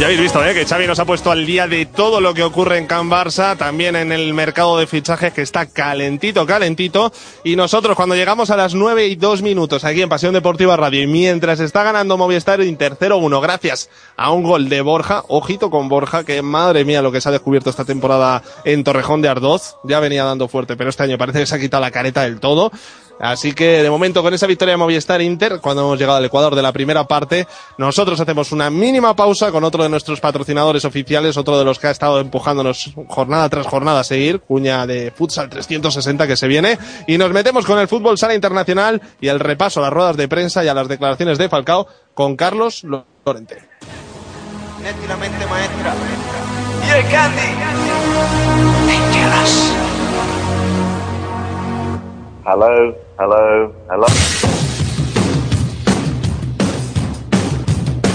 [0.09, 0.55] Habéis visto ¿eh?
[0.55, 3.59] que Xavi nos ha puesto al día de todo lo que ocurre en Can Barça,
[3.59, 7.13] también en el mercado de fichajes que está calentito, calentito.
[7.45, 11.03] Y nosotros cuando llegamos a las 9 y 2 minutos aquí en Pasión Deportiva Radio
[11.03, 15.69] y mientras está ganando Movistar en tercero 1 gracias a un gol de Borja, ojito
[15.69, 19.29] con Borja, que madre mía lo que se ha descubierto esta temporada en Torrejón de
[19.29, 22.23] Ardoz, ya venía dando fuerte, pero este año parece que se ha quitado la careta
[22.23, 22.73] del todo.
[23.21, 26.55] Así que de momento con esa victoria de Movistar Inter, cuando hemos llegado al Ecuador
[26.55, 31.37] de la primera parte, nosotros hacemos una mínima pausa con otro de nuestros patrocinadores oficiales,
[31.37, 35.49] otro de los que ha estado empujándonos jornada tras jornada a seguir, cuña de Futsal
[35.49, 39.81] 360 que se viene, y nos metemos con el fútbol sala internacional y el repaso
[39.81, 43.69] a las ruedas de prensa y a las declaraciones de Falcao con Carlos Lorente.
[45.09, 45.95] La mente maestra.
[52.51, 54.07] Hello, hello, hello.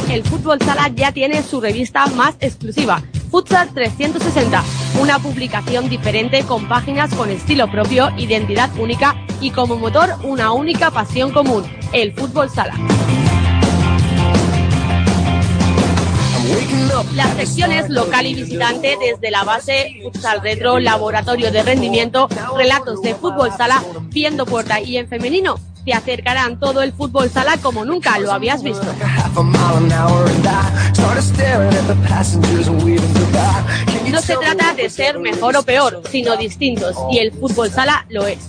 [0.09, 4.63] el fútbol sala ya tiene su revista más exclusiva, Futsal 360,
[4.99, 10.89] una publicación diferente con páginas con estilo propio, identidad única y como motor una única
[10.89, 12.73] pasión común, el fútbol sala.
[17.15, 23.15] Las secciones local y visitante desde la base, futsal retro, laboratorio de rendimiento, relatos de
[23.15, 28.17] fútbol sala, viendo puerta y en femenino, te acercarán todo el fútbol sala como nunca
[28.19, 28.85] lo habías visto.
[34.09, 38.25] No se trata de ser mejor o peor, sino distintos, y el fútbol sala lo
[38.27, 38.39] es.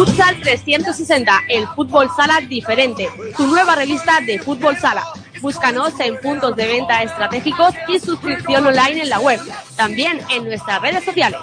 [0.00, 5.04] Futsal 360, el fútbol sala diferente, tu nueva revista de fútbol sala.
[5.42, 9.38] Búscanos en puntos de venta estratégicos y suscripción online en la web,
[9.76, 11.38] también en nuestras redes sociales.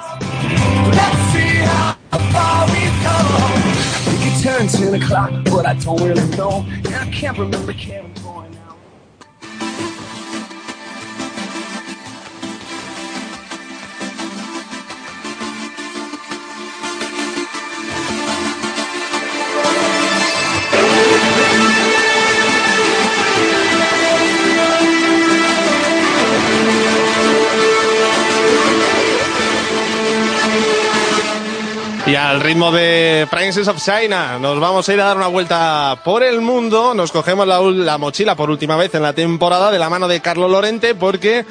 [32.37, 36.21] Al ritmo de Princess of China, nos vamos a ir a dar una vuelta por
[36.21, 36.93] el mundo.
[36.93, 40.21] Nos cogemos la, la mochila por última vez en la temporada de la mano de
[40.21, 41.45] Carlos Lorente, porque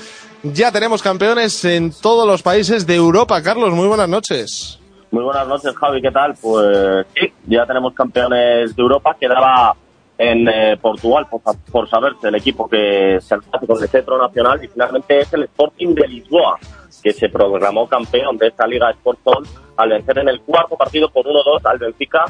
[0.45, 3.43] ya tenemos campeones en todos los países de Europa.
[3.43, 4.79] Carlos, muy buenas noches.
[5.11, 6.35] Muy buenas noches, Javi, ¿qué tal?
[6.41, 9.17] Pues sí, ya tenemos campeones de Europa.
[9.19, 9.75] Quedaba
[10.19, 11.41] en eh, Portugal, por,
[11.73, 15.43] por saberse, el equipo que se hace con el centro nacional y finalmente es el
[15.45, 16.59] Sporting de Lisboa,
[17.03, 19.45] que se programó campeón de esta Liga Sportson
[19.77, 22.25] al vencer en el cuarto partido por 1-2 al Benfica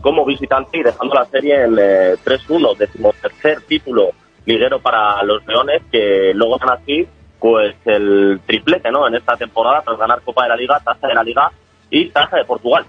[0.00, 4.10] como visitante y dejando la serie en eh, 3-1, decimotercer título
[4.46, 7.06] liguero para los Leones, que luego van así
[7.40, 9.06] pues el triplete ¿no?
[9.08, 11.50] en esta temporada tras ganar Copa de la Liga, Taza de la Liga
[11.90, 12.84] y Taza de Portugal.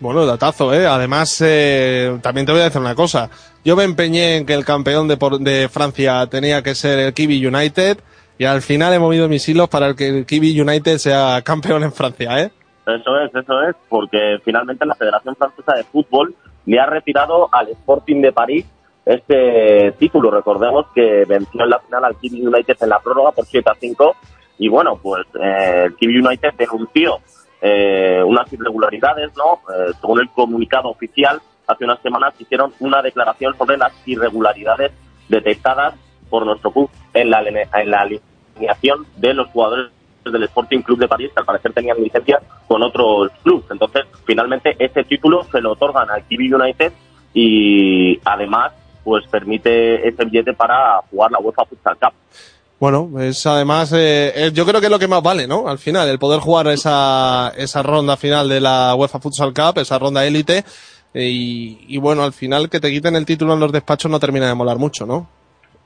[0.00, 0.86] Bueno, datazo, ¿eh?
[0.86, 3.28] Además, eh, también te voy a decir una cosa.
[3.64, 7.12] Yo me empeñé en que el campeón de, por- de Francia tenía que ser el
[7.12, 7.98] Kiwi United
[8.40, 11.92] y al final he movido mis hilos para que el Kiwi United sea campeón en
[11.92, 12.50] Francia, ¿eh?
[12.86, 17.68] Eso es, eso es, porque finalmente la Federación Francesa de Fútbol le ha retirado al
[17.68, 18.64] Sporting de París
[19.04, 20.30] este título.
[20.30, 23.74] Recordemos que venció en la final al Kiwi United en la prórroga por 7 a
[23.78, 24.16] 5
[24.56, 27.18] y bueno, pues eh, el Kiwi United denunció
[27.60, 29.60] eh, unas irregularidades, ¿no?
[29.70, 34.92] Eh, según el comunicado oficial, hace unas semanas hicieron una declaración sobre las irregularidades
[35.28, 35.92] detectadas
[36.30, 38.00] por nuestro club en la, en la
[39.16, 39.90] de los jugadores
[40.24, 43.64] del Sporting Club de París, que al parecer tenían licencia con otros clubes.
[43.70, 46.92] Entonces, finalmente, ese título se lo otorgan al Kiwi United
[47.32, 52.12] y además, pues permite ese billete para jugar la UEFA Futsal Cup.
[52.78, 55.68] Bueno, es además, eh, yo creo que es lo que más vale, ¿no?
[55.68, 59.98] Al final, el poder jugar esa, esa ronda final de la UEFA Futsal Cup, esa
[59.98, 60.64] ronda élite,
[61.12, 64.54] y bueno, al final que te quiten el título en los despachos no termina de
[64.54, 65.39] molar mucho, ¿no?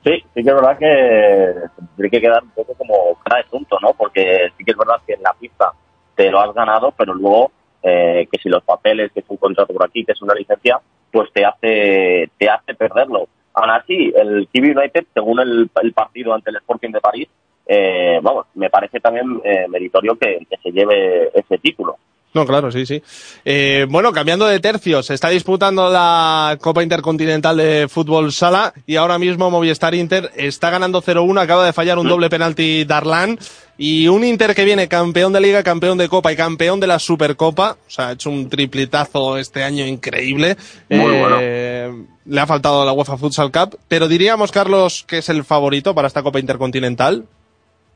[0.05, 1.55] Sí, sí que es verdad que
[1.95, 3.91] tiene que quedar un poco como cara de punto, ¿no?
[3.93, 5.71] Porque sí que es verdad que en la pista
[6.15, 9.73] te lo has ganado, pero luego eh, que si los papeles, que es un contrato
[9.73, 10.79] por aquí, que es una licencia,
[11.11, 13.27] pues te hace te hace perderlo.
[13.55, 17.27] Aún así, el Kiwi United, según el, el partido ante el Sporting de París,
[17.65, 21.97] eh, vamos, me parece también eh, meritorio que se lleve ese título.
[22.35, 23.01] No, claro, sí, sí.
[23.45, 28.97] Eh, bueno, cambiando de tercios, se está disputando la Copa Intercontinental de Fútbol Sala y
[28.97, 33.39] ahora mismo Movistar Inter está ganando 0-1, acaba de fallar un doble penalti Darlan
[33.77, 36.99] y un Inter que viene campeón de Liga, campeón de Copa y campeón de la
[36.99, 40.57] Supercopa, o sea, ha hecho un tripletazo este año increíble.
[40.89, 41.39] Muy bueno.
[41.39, 46.09] Le ha faltado la UEFA Futsal Cup, pero diríamos, Carlos, que es el favorito para
[46.09, 47.23] esta Copa Intercontinental.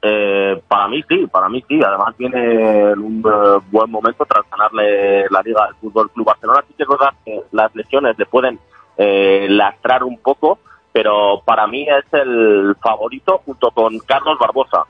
[0.01, 1.79] Eh, para mí sí, para mí sí.
[1.83, 6.63] Además viene en un eh, buen momento tras ganarle la Liga al Fútbol Club Barcelona.
[6.67, 8.59] Sí que es verdad que las lesiones le pueden
[8.97, 10.59] eh, lastrar un poco,
[10.91, 14.85] pero para mí es el favorito junto con Carlos Barbosa.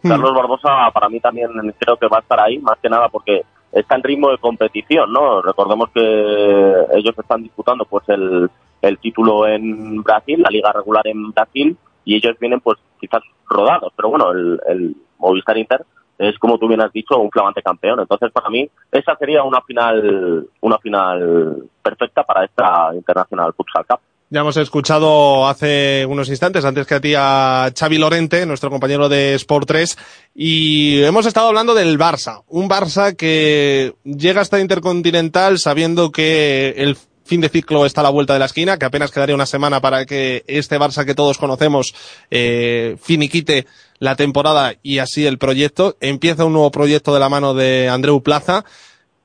[0.00, 3.44] Carlos Barbosa para mí también creo que va a estar ahí, más que nada porque
[3.72, 5.42] está en ritmo de competición, ¿no?
[5.42, 8.48] Recordemos que ellos están disputando pues el,
[8.80, 11.76] el título en Brasil, la liga regular en Brasil,
[12.08, 15.84] y ellos vienen pues quizás rodados, pero bueno, el, el Movistar Inter
[16.16, 19.60] es como tú bien has dicho un flamante campeón, entonces para mí esa sería una
[19.60, 24.00] final una final perfecta para esta Internacional Futsal Cup.
[24.30, 29.08] Ya hemos escuchado hace unos instantes, antes que a ti, a Xavi Lorente, nuestro compañero
[29.10, 29.98] de Sport 3,
[30.34, 32.42] y hemos estado hablando del Barça.
[32.48, 36.96] Un Barça que llega hasta Intercontinental sabiendo que el
[37.28, 39.80] fin de ciclo está a la vuelta de la esquina, que apenas quedaría una semana
[39.80, 41.94] para que este Barça que todos conocemos
[42.30, 43.66] eh, finiquite
[43.98, 45.96] la temporada y así el proyecto.
[46.00, 48.64] Empieza un nuevo proyecto de la mano de Andreu Plaza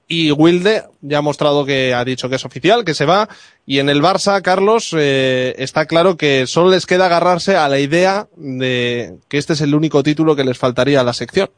[0.08, 3.30] y Wilde ya ha mostrado que ha dicho que es oficial, que se va.
[3.66, 7.80] Y en el Barça, Carlos, eh, está claro que solo les queda agarrarse a la
[7.80, 11.50] idea de que este es el único título que les faltaría a la sección.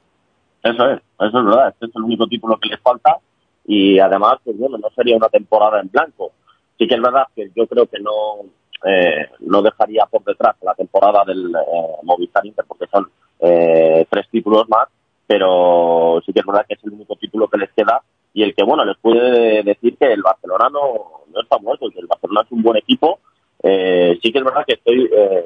[0.62, 3.18] Eso es, eso es verdad, este es el único título que les falta
[3.68, 6.34] y además, pues bueno, no sería una temporada en blanco.
[6.78, 8.42] Sí que es verdad que yo creo que no,
[8.86, 14.28] eh, no dejaría por detrás la temporada del eh, Movistar Inter porque son eh, tres
[14.30, 14.88] títulos más,
[15.26, 18.02] pero sí que es verdad que es el único título que les queda
[18.34, 22.00] y el que, bueno, les puede decir que el Barcelona no, no está muerto, que
[22.00, 23.20] el Barcelona es un buen equipo.
[23.64, 25.46] Eh, sí que es verdad que estoy eh,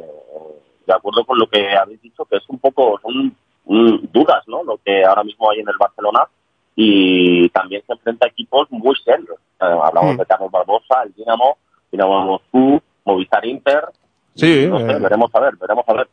[0.88, 4.64] de acuerdo con lo que habéis dicho, que es un poco, son mm, dudas, ¿no?
[4.64, 6.28] Lo que ahora mismo hay en el Barcelona
[6.82, 9.38] y también se enfrenta a equipos muy serios.
[9.60, 10.18] Eh, hablamos Mm.
[10.20, 11.58] de Carlos Barbosa, el Dinamo,
[11.92, 13.84] Dinamo Moscú, Movistar Inter.
[14.36, 16.08] Sí, No sé, eh, veremos a ver, veremos a ver.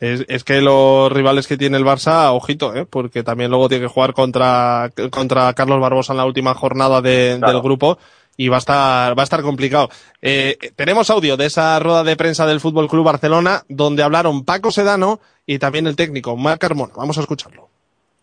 [0.00, 2.86] Es, es que los rivales que tiene el Barça, ojito, ¿eh?
[2.86, 7.36] porque también luego tiene que jugar contra, contra Carlos Barbosa en la última jornada de-
[7.38, 7.52] Claro.
[7.52, 7.98] del grupo
[8.38, 9.90] y va a estar, va a estar complicado.
[10.22, 14.70] Eh, tenemos audio de esa rueda de prensa del Fútbol Club Barcelona donde hablaron Paco
[14.70, 16.94] Sedano y también el técnico Marc Carmona.
[16.96, 17.68] Vamos a escucharlo.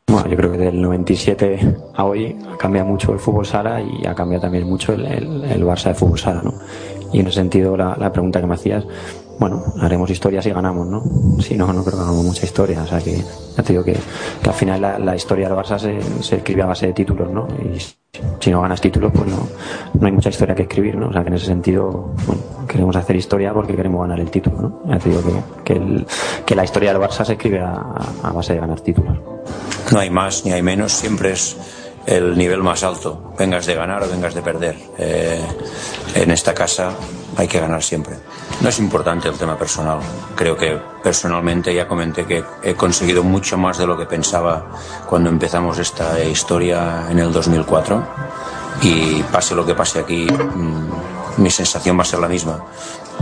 [0.08, 4.06] Bueno, yo creo que del 97 a hoy ha cambiado mucho el fútbol sala y
[4.06, 6.54] ha cambiado también mucho el, el- el Barça de fútbol sala, ¿no?
[7.14, 8.86] Y en ese sentido, la, la pregunta que me hacías,
[9.40, 11.04] bueno, haremos historia si ganamos, ¿no?
[11.42, 12.84] Si no, no creo que hagamos mucha historia.
[12.84, 13.98] O sea que, ya te digo que,
[14.46, 17.48] al final la, historia del Barça se, escribe a base de títulos, ¿no?
[17.62, 17.80] Y
[18.40, 19.48] si no ganas títulos, pues no,
[20.00, 21.10] no hay mucha historia que escribir, ¿no?
[21.10, 24.62] O sea que en ese sentido, bueno, queremos hacer historia porque queremos ganar el título,
[24.62, 24.82] ¿no?
[24.88, 25.10] Ya te
[25.64, 26.06] que,
[26.46, 29.18] que, la historia del Barça se escribe a base de ganar títulos.
[29.92, 31.58] No hay más ni hay menos, siempre es
[32.06, 34.76] el nivel más alto, vengas de ganar o vengas de perder.
[34.98, 35.42] Eh,
[36.16, 36.92] en esta casa
[37.38, 38.16] hay que ganar siempre.
[38.62, 40.00] No es importante el tema personal.
[40.36, 44.66] Creo que personalmente ya comenté que he conseguido mucho más de lo que pensaba
[45.08, 48.04] cuando empezamos esta historia en el 2004
[48.82, 52.60] y pase lo que pase aquí, mm, mi sensación va a ser la misma.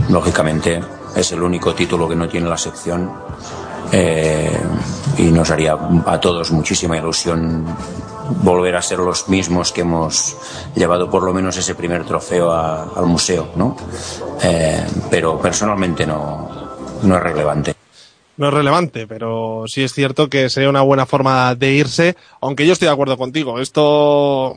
[0.08, 0.82] Lógicamente
[1.14, 3.10] es el único título que no tiene la sección
[3.90, 4.58] eh,
[5.18, 7.64] y nos haría a todos muchísima ilusión
[8.42, 10.36] volver a ser los mismos que hemos
[10.74, 13.76] llevado por lo menos ese primer trofeo a- al museo, ¿no?
[14.42, 16.48] Eh, pero personalmente no,
[17.02, 17.74] no es relevante.
[18.36, 22.66] no es relevante, pero sí es cierto que sería una buena forma de irse, aunque
[22.66, 23.60] yo estoy de acuerdo contigo.
[23.60, 24.56] Esto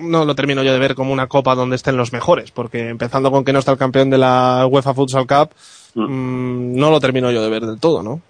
[0.00, 3.30] no lo termino yo de ver como una copa donde estén los mejores, porque empezando
[3.30, 5.50] con que no está el campeón de la UEFA Futsal Cup,
[5.94, 8.20] mm, no lo termino yo de ver del todo, ¿no?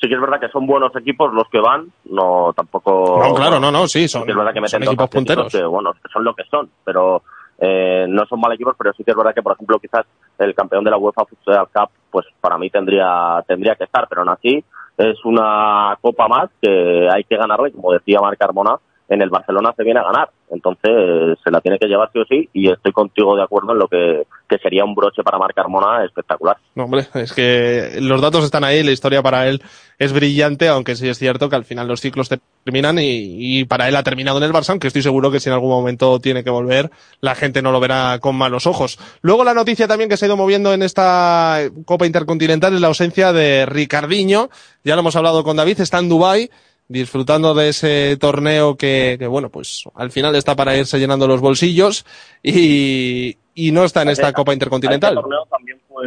[0.00, 3.18] Sí que es verdad que son buenos equipos los que van, no tampoco...
[3.22, 5.52] No, claro, no, no, sí, son, Sí que es verdad que meten son equipos punteros.
[5.52, 7.22] Que, bueno, son lo que son, pero
[7.58, 10.04] eh, no son mal equipos, pero sí que es verdad que, por ejemplo, quizás
[10.38, 14.20] el campeón de la UEFA Futsal Cup, pues para mí tendría tendría que estar, pero
[14.20, 14.62] aún así
[14.98, 18.76] es una copa más que hay que ganarla y como decía Marc Carmona,
[19.08, 22.24] en el Barcelona se viene a ganar, entonces se la tiene que llevar sí o
[22.24, 25.54] sí y estoy contigo de acuerdo en lo que, que sería un broche para Marc
[25.54, 26.56] Carmona espectacular.
[26.74, 29.62] No, hombre, es que los datos están ahí, la historia para él
[29.98, 32.28] es brillante, aunque sí es cierto que al final los ciclos
[32.64, 35.48] terminan y, y para él ha terminado en el Barça, aunque estoy seguro que si
[35.48, 36.90] en algún momento tiene que volver,
[37.20, 38.98] la gente no lo verá con malos ojos.
[39.22, 42.88] Luego la noticia también que se ha ido moviendo en esta Copa Intercontinental es la
[42.88, 44.50] ausencia de Ricardiño,
[44.82, 46.50] ya lo hemos hablado con David, está en Dubái
[46.88, 51.40] disfrutando de ese torneo que, que, bueno, pues al final está para irse llenando los
[51.40, 52.06] bolsillos
[52.42, 55.14] y, y no está en esta Copa Intercontinental.
[55.14, 56.06] Este torneo también fue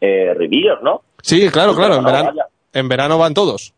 [0.00, 1.02] eh, Rivillos, ¿no?
[1.22, 2.32] Sí, claro, claro, en No, verano,
[2.72, 3.74] en verano van todos.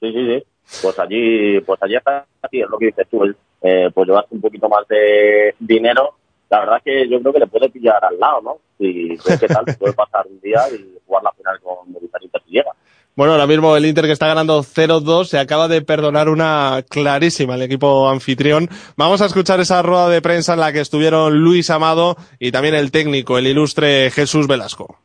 [0.00, 0.44] Sí, sí, sí.
[0.82, 3.24] Pues allí, pues allí está, sí, es lo que dices tú,
[3.62, 6.14] eh, pues llevarse un poquito más de dinero.
[6.48, 8.58] La verdad que yo creo que le puede pillar al lado, ¿no?
[8.78, 12.42] Si ves qué tal, puede pasar un día y jugar la final con Movistar Inter
[12.44, 12.70] si llega.
[13.14, 17.56] Bueno, ahora mismo el Inter que está ganando 0-2 se acaba de perdonar una clarísima
[17.56, 18.70] el equipo anfitrión.
[18.96, 22.74] Vamos a escuchar esa rueda de prensa en la que estuvieron Luis Amado y también
[22.74, 24.98] el técnico, el ilustre Jesús Velasco.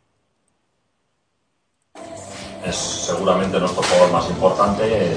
[2.68, 5.16] es seguramente nuestro jugador más importante.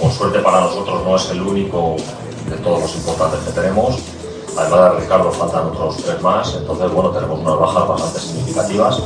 [0.00, 1.96] Por suerte para nosotros no es el único
[2.48, 3.98] de todos los importantes que tenemos.
[4.56, 9.02] Además de Ricardo faltan otros tres más, entonces bueno, tenemos unas bajas bastante significativas.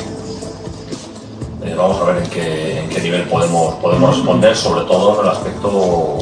[1.65, 6.19] Eh, vamos a ver en qué, nivel podemos, podemos responder, sobre todo en el aspecto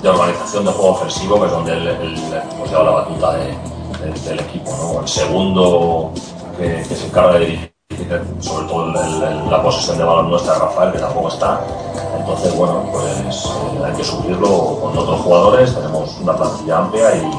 [0.00, 2.20] de organización de juego ofensivo, que es donde él, él,
[2.58, 3.56] pues, lleva la batuta de-
[4.10, 4.70] de- del equipo.
[4.80, 5.00] ¿no?
[5.00, 6.12] El segundo
[6.56, 7.72] que, se encarga de dirigir,
[8.40, 11.60] sobre todo el- la posesión de balón nuestra, Rafael, que tampoco está.
[12.18, 15.74] Entonces, bueno, pues eh, hay que suplirlo con otros jugadores.
[15.74, 17.30] Tenemos una plantilla amplia y,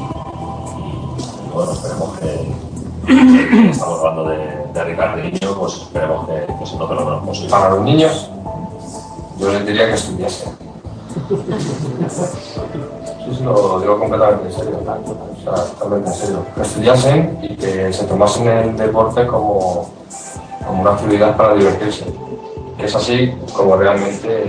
[1.54, 2.67] bueno, esperemos que
[3.08, 4.38] estamos hablando de,
[4.72, 7.38] de Ricardinho, pues esperemos que, que se note lo menos.
[7.50, 8.30] Para los niños,
[9.38, 10.52] yo les diría que estudiasen.
[13.30, 14.78] Sí, lo digo completamente en serio.
[14.80, 16.44] O totalmente en serio.
[16.54, 19.90] Que estudiasen y que se tomasen el deporte como,
[20.66, 22.06] como una actividad para divertirse.
[22.76, 24.44] Que es así como realmente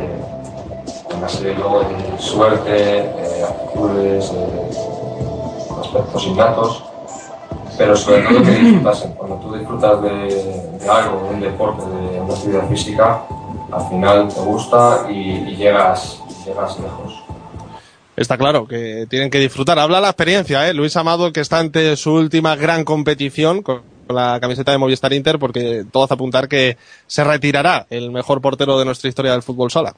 [1.18, 4.70] una serie de suerte, eh, actitudes, eh,
[5.82, 6.84] aspectos innatos,
[7.80, 9.14] pero sobre todo que disfrutasen.
[9.14, 13.24] Cuando tú disfrutas de, de algo, de un deporte, de una actividad física,
[13.72, 17.24] al final te gusta y, y llegas, llegas lejos.
[18.18, 19.80] Está claro que tienen que disfrutar.
[19.80, 20.74] Habla la experiencia, ¿eh?
[20.74, 25.40] Luis Amado, que está ante su última gran competición con la camiseta de Movistar Inter,
[25.40, 26.76] porque todo hace apuntar que
[27.08, 29.94] se retirará el mejor portero de nuestra historia del fútbol sala.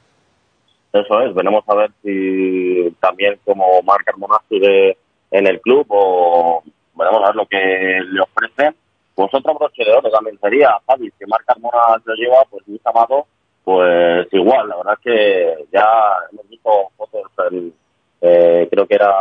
[0.92, 4.96] Eso es, veremos a ver si también como Marc Carmona sigue
[5.32, 6.62] en el club o
[7.06, 8.76] a ver lo que le ofrecen.
[9.14, 12.80] Pues otro broche de oro también sería, Javi, que Marc Carmona lo lleva, pues Luis
[12.86, 13.26] Amado,
[13.62, 15.86] pues igual, la verdad es que ya
[16.30, 17.22] hemos visto fotos,
[18.22, 19.14] eh, creo que era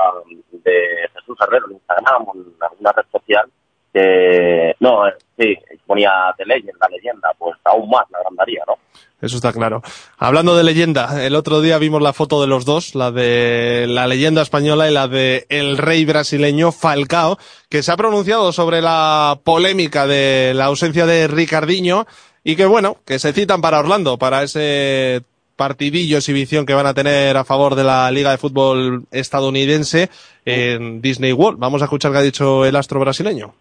[0.52, 3.50] de Jesús Herrero en Instagram o en alguna red social,
[3.94, 8.76] que no, eh, sí, ponía The Legend, la leyenda, pues aún más la agrandaría, ¿no?
[9.22, 9.84] Eso está claro.
[10.18, 14.08] Hablando de leyenda, el otro día vimos la foto de los dos, la de la
[14.08, 17.38] leyenda española y la de el rey brasileño Falcao,
[17.70, 22.08] que se ha pronunciado sobre la polémica de la ausencia de Ricardinho
[22.44, 25.24] y que bueno, que se citan para Orlando, para ese
[25.56, 30.10] partidillo exhibición que van a tener a favor de la Liga de Fútbol estadounidense
[30.44, 31.60] en Disney World.
[31.60, 33.54] Vamos a escuchar qué ha dicho el astro brasileño.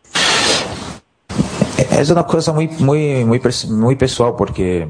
[1.90, 4.88] Es una cosa muy, muy, muy, muy pessoal porque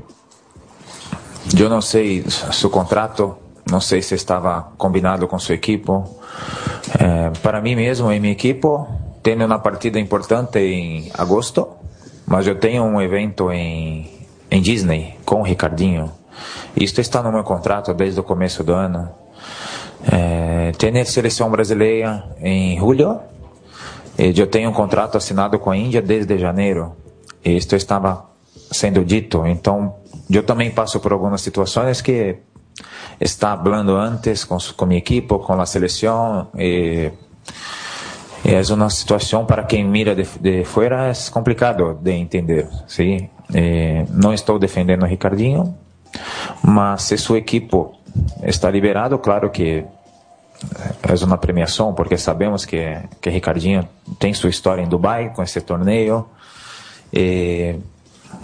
[1.48, 3.38] yo no sé su contrato,
[3.70, 6.20] no sé si estaba combinado con su equipo.
[6.98, 8.88] Eh, para mí mismo y mi equipo
[9.22, 11.78] tiene una partida importante en agosto,
[12.26, 14.08] mas yo tengo un evento en,
[14.50, 16.12] en Disney com o Ricardinho.
[16.76, 19.10] Isto está no meu contrato desde o começo do ano.
[20.10, 23.20] Eh, tem seleção brasileira em julho.
[24.16, 26.96] Eh, Eu tenho um contrato assinado com a Índia desde janeiro.
[27.44, 28.26] Isto estava
[28.70, 29.46] sendo dito.
[29.46, 29.96] Então,
[30.36, 32.36] eu também passo por algumas situações que
[33.20, 36.48] está falando antes com, com minha equipe, com a seleção.
[36.56, 37.10] E,
[38.44, 38.88] es una
[39.46, 40.66] para quien mira de, de
[41.10, 43.28] es complicado de entender, ¿sí?
[43.52, 45.74] Eh, no estoy defendiendo Ricardinho,
[46.62, 47.98] mas si su equipo
[48.42, 49.84] está liberado, claro que
[51.02, 55.60] é uma premiação, porque sabemos que, que Ricardinho tem sua história em Dubai com esse
[55.60, 56.26] torneio.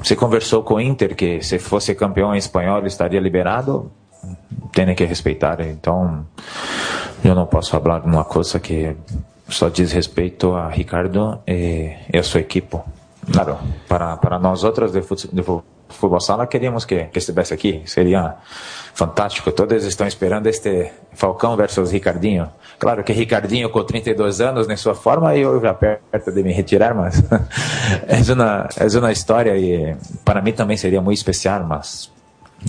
[0.02, 3.90] Se conversou com o Inter que se fosse campeão espanhol estaria liberado,
[4.72, 5.60] tem que respeitar.
[5.60, 6.26] Então,
[7.24, 8.96] eu não posso falar de uma coisa que
[9.48, 12.78] só diz respeito a Ricardo e, e a sua equipe.
[13.32, 13.58] Claro,
[13.88, 15.42] para, para nós outros de, fut, de
[15.88, 18.36] futebol sala queríamos que, que estivesse aqui, seria
[18.94, 19.52] fantástico.
[19.52, 22.50] Todos estão esperando este Falcão versus Ricardinho.
[22.78, 26.94] Claro que Ricardinho com 32 anos em sua forma, eu já perto de me retirar,
[26.94, 27.22] mas
[28.08, 32.10] é uma é uma história e para mim também seria muito especial, mas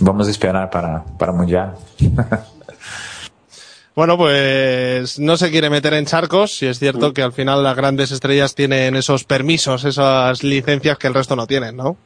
[0.01, 1.75] vamos esperar para para mundial.
[3.97, 7.75] Bueno, pues no se quiere meter en charcos y es cierto que al final las
[7.75, 11.97] grandes estrellas tienen esos permisos, esas licencias que el resto no tienen, ¿no?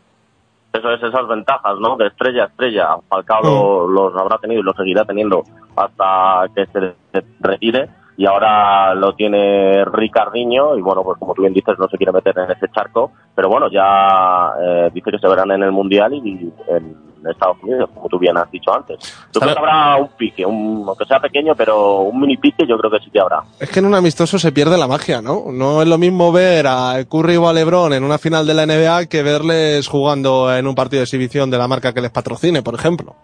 [0.74, 1.98] Eso es esas ventajas, ¿no?
[1.98, 2.98] De estrella a estrella.
[3.10, 5.44] Falcao lo- los habrá tenido y los seguirá teniendo
[5.76, 6.96] hasta que se
[7.40, 7.90] retire.
[8.18, 12.12] Y ahora lo tiene Ricardinho y bueno, pues como tú bien dices, no se quiere
[12.12, 13.12] meter en ese charco.
[13.36, 16.96] Pero bueno, ya eh, dice que se verán en el Mundial y en
[17.28, 18.98] Estados Unidos, como tú bien has dicho antes.
[19.34, 22.78] Yo creo que habrá un pique, un, aunque sea pequeño, pero un mini pique yo
[22.78, 23.42] creo que sí que habrá.
[23.60, 25.46] Es que en un amistoso se pierde la magia, ¿no?
[25.52, 28.66] No es lo mismo ver a Curry o a LeBron en una final de la
[28.66, 32.62] NBA que verles jugando en un partido de exhibición de la marca que les patrocine,
[32.62, 33.16] por ejemplo.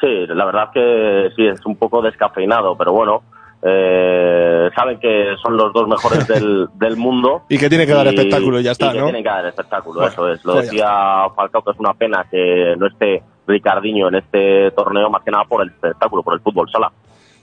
[0.00, 3.22] Sí, la verdad que sí, es un poco descafeinado, pero bueno,
[3.64, 7.42] eh, saben que son los dos mejores del, del mundo.
[7.48, 9.04] Y que tiene que dar espectáculo y ya está, que ¿no?
[9.04, 10.44] tienen que dar espectáculo, Bueno, eso es.
[10.44, 15.10] Lo pues decía Falcao que es una pena que no esté Ricardinho en este torneo,
[15.10, 16.92] más que nada por el espectáculo, por el fútbol sala.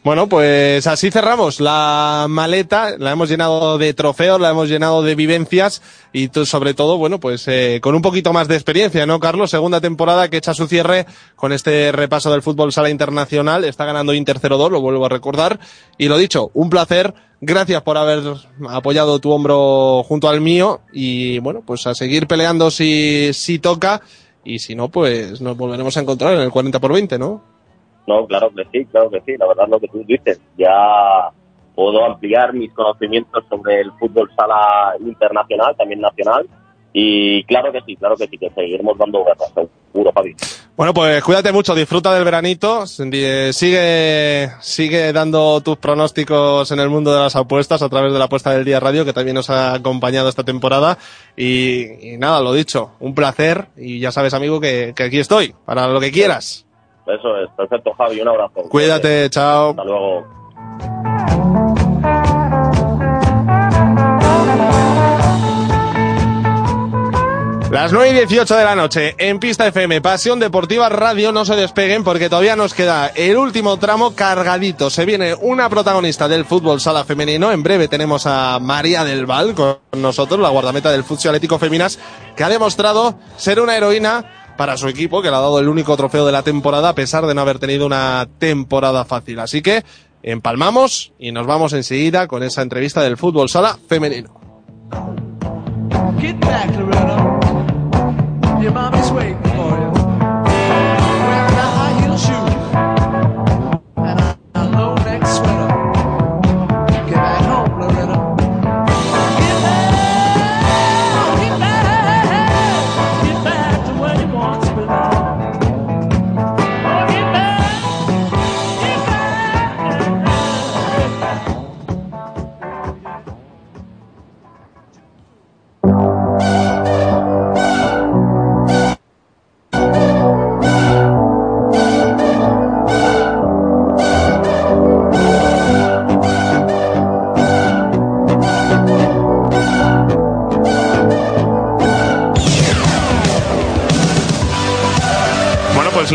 [0.02, 5.14] Bueno, pues así cerramos la maleta, la hemos llenado de trofeos, la hemos llenado de
[5.14, 5.82] vivencias
[6.14, 9.52] y sobre todo, bueno, pues eh, con un poquito más de experiencia, ¿no, Carlos?
[9.52, 14.14] Segunda temporada que echa su cierre con este repaso del fútbol sala internacional, está ganando
[14.14, 15.60] Inter 0-2, lo vuelvo a recordar,
[15.97, 18.24] y lo dicho, un placer, gracias por haber
[18.70, 20.80] apoyado tu hombro junto al mío.
[20.93, 24.02] Y bueno, pues a seguir peleando si, si toca
[24.50, 27.41] y si no, pues nos volveremos a encontrar en el 40 por 20, ¿no?
[28.08, 29.38] No, claro que sí, claro que sí.
[29.38, 31.30] La verdad lo que tú dices, ya
[31.76, 36.47] puedo ampliar mis conocimientos sobre el fútbol sala internacional, también nacional.
[36.92, 39.46] Y claro que sí, claro que sí, que seguiremos dando guerra,
[39.94, 40.36] seguro, Javi.
[40.76, 47.14] Bueno, pues cuídate mucho, disfruta del veranito, sigue, sigue dando tus pronósticos en el mundo
[47.14, 49.74] de las apuestas a través de la apuesta del día radio que también nos ha
[49.74, 50.98] acompañado esta temporada
[51.36, 55.54] y, y nada, lo dicho, un placer y ya sabes amigo que, que aquí estoy
[55.66, 56.66] para lo que quieras.
[57.06, 58.62] Eso es, perfecto, Javi, un abrazo.
[58.70, 59.72] Cuídate, chao.
[59.72, 61.09] Hasta luego.
[67.72, 71.55] Las 9 y 18 de la noche en Pista FM, Pasión Deportiva Radio, no se
[71.55, 74.89] despeguen porque todavía nos queda el último tramo cargadito.
[74.89, 77.51] Se viene una protagonista del fútbol sala femenino.
[77.51, 81.99] En breve tenemos a María del Val con nosotros, la guardameta del futsal Atlético Feminas,
[82.36, 85.95] que ha demostrado ser una heroína para su equipo, que le ha dado el único
[85.95, 89.39] trofeo de la temporada a pesar de no haber tenido una temporada fácil.
[89.39, 89.84] Así que
[90.24, 94.34] empalmamos y nos vamos enseguida con esa entrevista del fútbol sala femenino.
[98.62, 99.49] Your mommy's waiting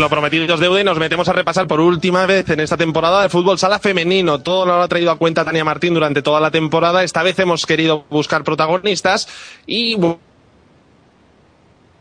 [0.05, 3.23] lo prometido es deuda y nos metemos a repasar por última vez en esta temporada
[3.23, 4.39] de fútbol sala femenino.
[4.39, 7.03] Todo lo ha traído a cuenta Tania Martín durante toda la temporada.
[7.03, 9.27] Esta vez hemos querido buscar protagonistas
[9.65, 9.97] y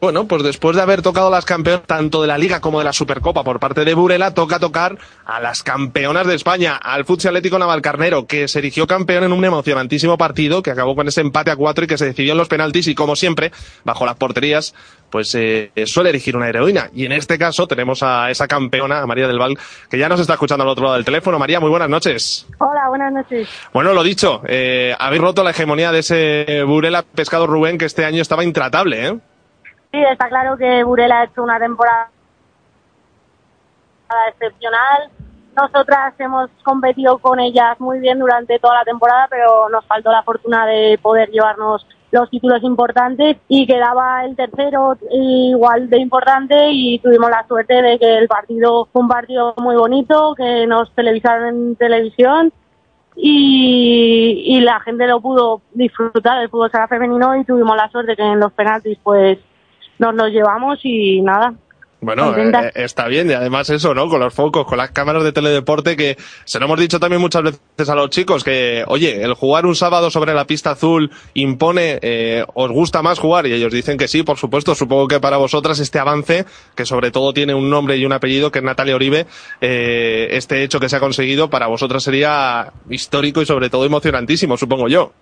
[0.05, 2.93] bueno, pues después de haber tocado las campeonas tanto de la Liga como de la
[2.93, 7.59] Supercopa por parte de Burela, toca tocar a las campeonas de España, al Futsal Atlético
[7.59, 11.57] Navalcarnero, que se erigió campeón en un emocionantísimo partido que acabó con ese empate a
[11.57, 13.51] cuatro y que se decidió en los penaltis y como siempre,
[13.85, 14.75] bajo las porterías,
[15.09, 16.91] pues eh, suele erigir una heroína.
[16.93, 19.57] Y en este caso tenemos a esa campeona, a María del Val,
[19.89, 21.39] que ya nos está escuchando al otro lado del teléfono.
[21.39, 22.47] María, muy buenas noches.
[22.59, 23.49] Hola, buenas noches.
[23.73, 28.05] Bueno, lo dicho, eh, habéis roto la hegemonía de ese Burela Pescado Rubén que este
[28.05, 29.19] año estaba intratable, ¿eh?
[29.95, 32.11] Sí, está claro que Burela ha hecho una temporada
[34.29, 35.09] excepcional.
[35.57, 40.25] Nosotras hemos competido con ellas muy bien durante toda la temporada, pero nos faltó la
[40.25, 46.99] fortuna de poder llevarnos los títulos importantes y quedaba el tercero igual de importante y
[46.99, 51.47] tuvimos la suerte de que el partido fue un partido muy bonito, que nos televisaron
[51.47, 52.53] en televisión
[53.15, 58.17] y, y la gente lo pudo disfrutar del fútbol sala femenino y tuvimos la suerte
[58.17, 59.39] que en los penaltis pues
[60.13, 61.55] nos los llevamos y nada.
[62.01, 62.69] Bueno, Contenta.
[62.69, 64.11] eh, está bien, y además eso, ¿no?
[64.11, 67.43] Con los focos, con las cámaras de teledeporte, que se lo hemos dicho también muchas
[67.45, 71.99] veces a los chicos, que, oye, el jugar un sábado sobre la pista azul impone,
[72.03, 73.47] eh, ¿os gusta más jugar?
[73.47, 76.45] Y ellos dicen que sí, por supuesto, supongo que para vosotras este avance,
[76.75, 79.27] que sobre todo tiene un nombre y un apellido, que es Natalia Oribe,
[79.63, 84.59] eh, este hecho que se ha conseguido, para vosotras sería histórico y sobre todo emocionantísimo,
[84.59, 85.13] supongo yo.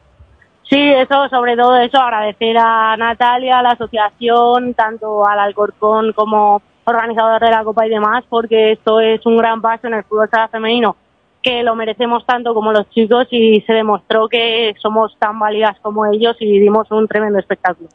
[0.72, 6.62] Sí, eso, sobre todo eso, agradecer a Natalia, a la asociación, tanto al Alcorcón como
[6.84, 10.30] organizador de la Copa y demás, porque esto es un gran paso en el fútbol
[10.30, 10.96] sala femenino,
[11.43, 16.07] que lo merecemos tanto como los chicos y se demostró que somos tan válidas como
[16.07, 17.88] ellos y dimos un tremendo espectáculo.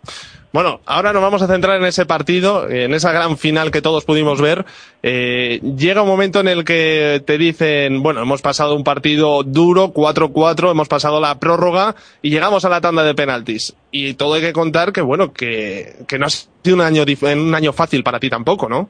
[0.53, 4.05] Bueno, ahora nos vamos a centrar en ese partido, en esa gran final que todos
[4.05, 4.65] pudimos ver.
[5.03, 9.93] Eh, llega un momento en el que te dicen, bueno, hemos pasado un partido duro,
[9.93, 13.75] 4-4, hemos pasado la prórroga y llegamos a la tanda de penaltis.
[13.91, 17.53] Y todo hay que contar que, bueno, que, que no ha sido un año, un
[17.53, 18.89] año fácil para ti tampoco, ¿no?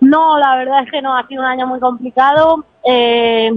[0.00, 2.64] No, la verdad es que no, ha sido un año muy complicado.
[2.84, 3.52] Eh,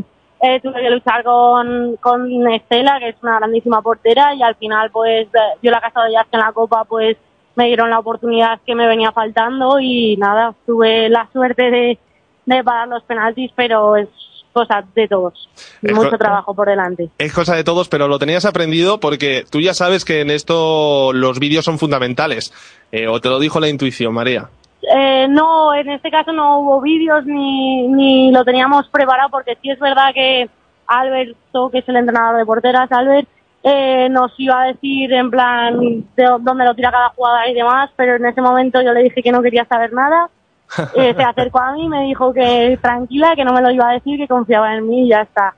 [0.45, 4.91] eh, tuve que luchar con, con Estela, que es una grandísima portera, y al final,
[4.91, 7.15] pues, eh, yo la casa de ellas en la Copa, pues,
[7.55, 11.97] me dieron la oportunidad que me venía faltando y nada, tuve la suerte de,
[12.45, 14.09] de parar los penaltis, pero es
[14.51, 15.49] cosa de todos.
[15.81, 17.09] Es Mucho trabajo por delante.
[17.17, 21.13] Es cosa de todos, pero lo tenías aprendido porque tú ya sabes que en esto
[21.13, 22.51] los vídeos son fundamentales.
[22.91, 24.49] Eh, o te lo dijo la intuición, María.
[24.83, 29.69] Eh, no, en este caso no hubo vídeos ni, ni lo teníamos preparado porque sí
[29.69, 30.49] es verdad que
[30.87, 33.27] Alberto, que es el entrenador de porteras, Albert,
[33.63, 37.89] eh, nos iba a decir en plan de dónde lo tira cada jugada y demás,
[37.95, 40.29] pero en ese momento yo le dije que no quería saber nada.
[40.95, 43.93] Eh, se acercó a mí, me dijo que tranquila, que no me lo iba a
[43.93, 45.53] decir, que confiaba en mí y ya está.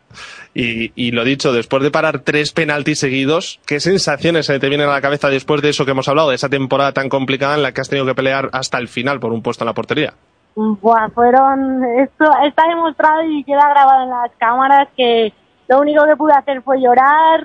[0.54, 4.90] Y, y lo dicho, después de parar tres penaltis seguidos, ¿qué sensaciones se te vienen
[4.90, 7.64] a la cabeza después de eso que hemos hablado, de esa temporada tan complicada en
[7.64, 10.14] la que has tenido que pelear hasta el final por un puesto en la portería?
[10.56, 15.34] Buah, fueron, esto está demostrado y queda grabado en las cámaras que
[15.68, 17.44] lo único que pude hacer fue llorar,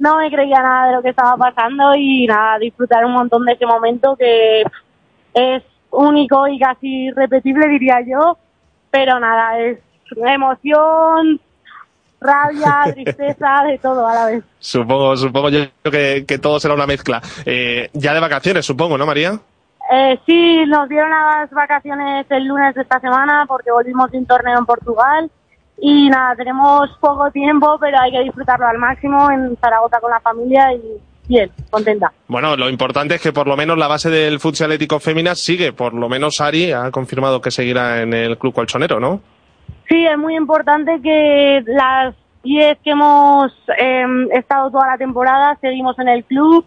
[0.00, 3.52] no me creía nada de lo que estaba pasando y nada, disfrutar un montón de
[3.52, 4.62] ese momento que
[5.34, 8.38] es único y casi irrepetible diría yo,
[8.90, 9.78] pero nada, es
[10.16, 11.40] emoción,
[12.20, 14.44] rabia, tristeza, de todo a la vez.
[14.58, 15.60] Supongo, supongo yo
[15.90, 17.20] que, que todo será una mezcla.
[17.44, 19.38] Eh, ya de vacaciones, supongo, ¿no, María?
[19.90, 24.26] Eh, sí, nos dieron las vacaciones el lunes de esta semana porque volvimos de un
[24.26, 25.30] torneo en Portugal
[25.80, 30.20] y nada, tenemos poco tiempo, pero hay que disfrutarlo al máximo en Zaragoza con la
[30.20, 32.12] familia y bien, contenta.
[32.26, 35.72] Bueno, lo importante es que por lo menos la base del futsal atlético fémina sigue.
[35.72, 39.20] Por lo menos Ari ha confirmado que seguirá en el club colchonero, ¿no?
[39.88, 45.98] Sí, es muy importante que las 10 que hemos eh, estado toda la temporada seguimos
[45.98, 46.64] en el club,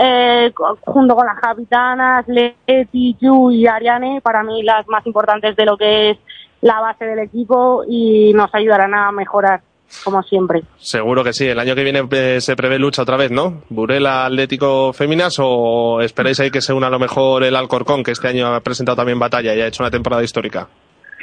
[0.00, 0.52] eh,
[0.82, 5.76] junto con las capitanas Leti, Yu y Ariane, para mí las más importantes de lo
[5.76, 6.18] que es
[6.62, 9.60] la base del equipo y nos ayudarán a mejorar,
[10.04, 10.62] como siempre.
[10.78, 11.46] Seguro que sí.
[11.46, 13.62] El año que viene eh, se prevé lucha otra vez, ¿no?
[13.68, 18.12] ¿Burela Atlético Féminas o esperáis ahí que se una a lo mejor el Alcorcón, que
[18.12, 20.68] este año ha presentado también batalla y ha hecho una temporada histórica?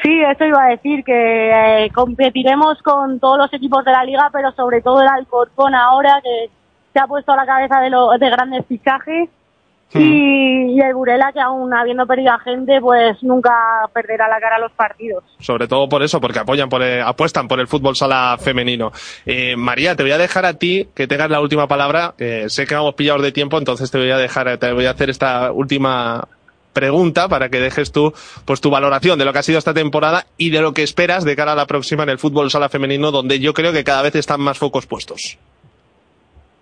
[0.02, 4.30] Sí, eso iba a decir, que eh, competiremos con todos los equipos de la liga,
[4.32, 6.50] pero sobre todo el Alcorcón ahora, que
[6.94, 9.30] se ha puesto a la cabeza de, lo, de grandes fichajes.
[9.94, 13.52] Y, y el Burela, que aún habiendo perdido a gente, pues nunca
[13.94, 15.24] perderá la cara a los partidos.
[15.40, 18.92] Sobre todo por eso, porque apoyan por el- apuestan por el fútbol sala femenino.
[19.26, 22.14] Eh, María, te voy a dejar a ti que tengas la última palabra.
[22.20, 24.92] Eh, sé que vamos pillados de tiempo, entonces te voy a dejar, te voy a
[24.92, 26.28] hacer esta última
[26.72, 28.14] pregunta para que dejes tú
[28.46, 31.26] pues tu valoración de lo que ha sido esta temporada y de lo que esperas
[31.26, 34.04] de cara a la próxima en el fútbol sala femenino donde yo creo que cada
[34.04, 35.40] vez están más focos puestos.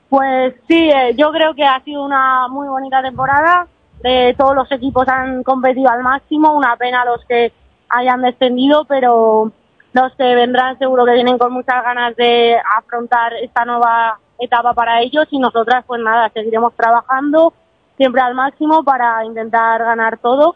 [0.09, 3.67] Pues sí, eh, yo creo que ha sido una muy bonita temporada.
[4.03, 7.51] eh, todos los equipos han competido al máximo, una pena los que
[7.89, 9.51] hayan descendido, pero
[9.93, 15.01] los que vendrán seguro que vienen con muchas ganas de afrontar esta nueva etapa para
[15.01, 17.53] ellos y nosotras pues nada, seguiremos trabajando
[17.97, 20.55] siempre al máximo para intentar ganar todo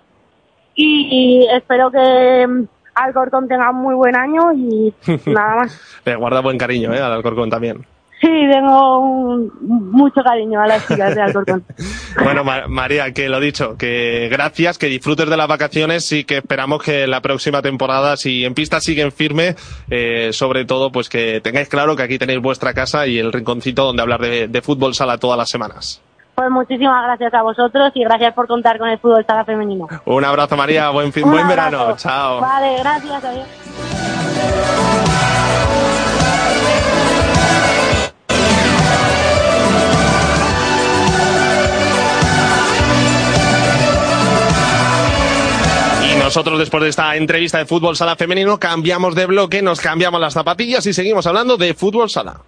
[0.75, 1.07] y,
[1.43, 2.47] y espero que
[2.93, 4.93] Alcorcón tenga un muy buen año y
[5.25, 5.81] nada más.
[6.05, 6.99] Le guarda buen cariño, ¿eh?
[6.99, 7.85] Al Alcorcón también.
[8.21, 9.51] Sí, tengo un-
[9.91, 11.63] mucho cariño a las chicas de Alcorcón.
[12.23, 16.37] Bueno, Ma- María, que lo dicho, que gracias, que disfrutes de las vacaciones y que
[16.37, 19.55] esperamos que la próxima temporada, si en pista siguen firme,
[19.89, 23.85] eh, sobre todo, pues que tengáis claro que aquí tenéis vuestra casa y el rinconcito
[23.85, 26.01] donde hablar de, de fútbol sala todas las semanas.
[26.35, 29.87] Pues muchísimas gracias a vosotros y gracias por contar con el fútbol sala femenino.
[30.05, 31.71] Un abrazo, María, buen fin, buen abrazo.
[31.71, 32.39] verano, chao.
[32.41, 33.23] Vale, gracias.
[33.23, 33.47] Adiós.
[46.31, 50.31] Nosotros después de esta entrevista de fútbol sala femenino cambiamos de bloque, nos cambiamos las
[50.31, 52.39] zapatillas y seguimos hablando de fútbol sala.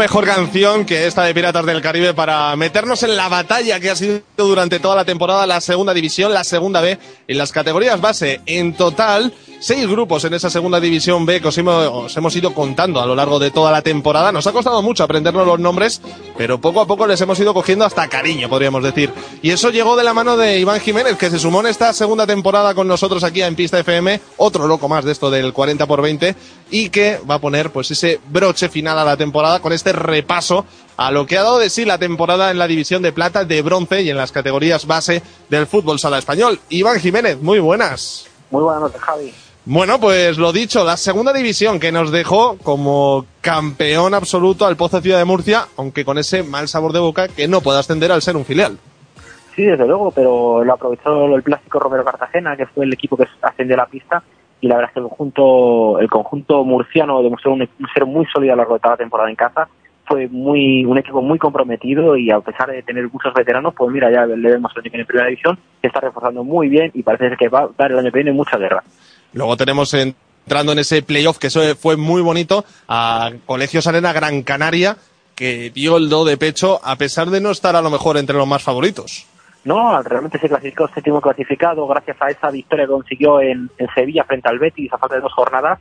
[0.00, 3.94] Mejor canción que esta de Piratas del Caribe para meternos en la batalla que ha
[3.96, 6.98] sido durante toda la temporada la segunda división, la segunda B,
[7.28, 8.40] en las categorías base.
[8.46, 12.54] En total, seis grupos en esa segunda división B que os hemos, os hemos ido
[12.54, 14.32] contando a lo largo de toda la temporada.
[14.32, 16.00] Nos ha costado mucho aprendernos los nombres,
[16.36, 19.12] pero poco a poco les hemos ido cogiendo hasta cariño, podríamos decir.
[19.42, 22.26] Y eso llegó de la mano de Iván Jiménez, que se sumó en esta segunda
[22.26, 26.00] temporada con nosotros aquí en Pista FM, otro loco más de esto del 40 por
[26.00, 26.34] 20,
[26.70, 30.64] y que va a poner pues ese broche final a la temporada con este repaso
[30.96, 33.62] a lo que ha dado de sí la temporada en la división de plata, de
[33.62, 36.60] bronce y en las categorías base del fútbol sala español.
[36.70, 38.26] Iván Jiménez, muy buenas.
[38.50, 39.32] Muy buenas noches, Javi.
[39.72, 45.00] Bueno, pues lo dicho, la segunda división que nos dejó como campeón absoluto al Pozo
[45.00, 48.20] Ciudad de Murcia, aunque con ese mal sabor de boca que no puede ascender al
[48.20, 48.78] ser un filial.
[49.54, 53.28] Sí, desde luego, pero lo aprovechó el plástico Romero Cartagena, que fue el equipo que
[53.42, 54.24] ascendió a la pista,
[54.60, 58.26] y la verdad es que el conjunto, el conjunto murciano demostró un, un ser muy
[58.26, 59.68] sólido a lo largo de toda la temporada en casa.
[60.04, 64.10] Fue muy un equipo muy comprometido y a pesar de tener muchos veteranos, pues mira,
[64.10, 67.60] ya le vemos en primera división, que está reforzando muy bien y parece que va
[67.60, 68.82] a dar el año que viene mucha guerra.
[69.32, 74.96] Luego tenemos entrando en ese playoff que fue muy bonito a Colegios Arena Gran Canaria,
[75.34, 78.36] que dio el do de pecho a pesar de no estar a lo mejor entre
[78.36, 79.26] los más favoritos.
[79.64, 84.24] No, realmente se clasificó séptimo clasificado gracias a esa victoria que consiguió en, en Sevilla
[84.24, 85.78] frente al Betis a falta de dos jornadas.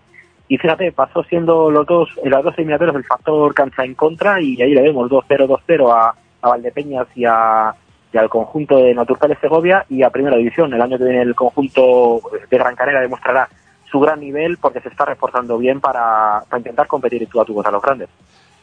[0.50, 4.42] Y fíjate, pasó siendo los dos, en las dos eliminatorias el factor cancha en contra
[4.42, 7.74] y ahí le vemos 2-0, 2-0 a, a Valdepeñas y, a,
[8.12, 10.74] y al conjunto de Naturales Segovia y a Primera División.
[10.74, 13.48] El año que viene el conjunto de Gran Canaria demostrará
[13.90, 17.72] su gran nivel porque se está reforzando bien para, intentar competir tú a tú contra
[17.72, 18.10] los grandes.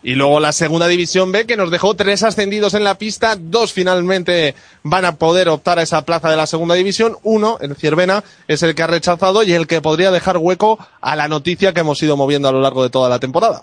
[0.02, 3.72] Y luego la segunda división B que nos dejó tres ascendidos en la pista, dos
[3.72, 8.22] finalmente van a poder optar a esa plaza de la segunda división, uno, el Ciervena,
[8.46, 11.80] es el que ha rechazado y el que podría dejar hueco a la noticia que
[11.80, 13.62] hemos ido moviendo a lo largo de toda la temporada.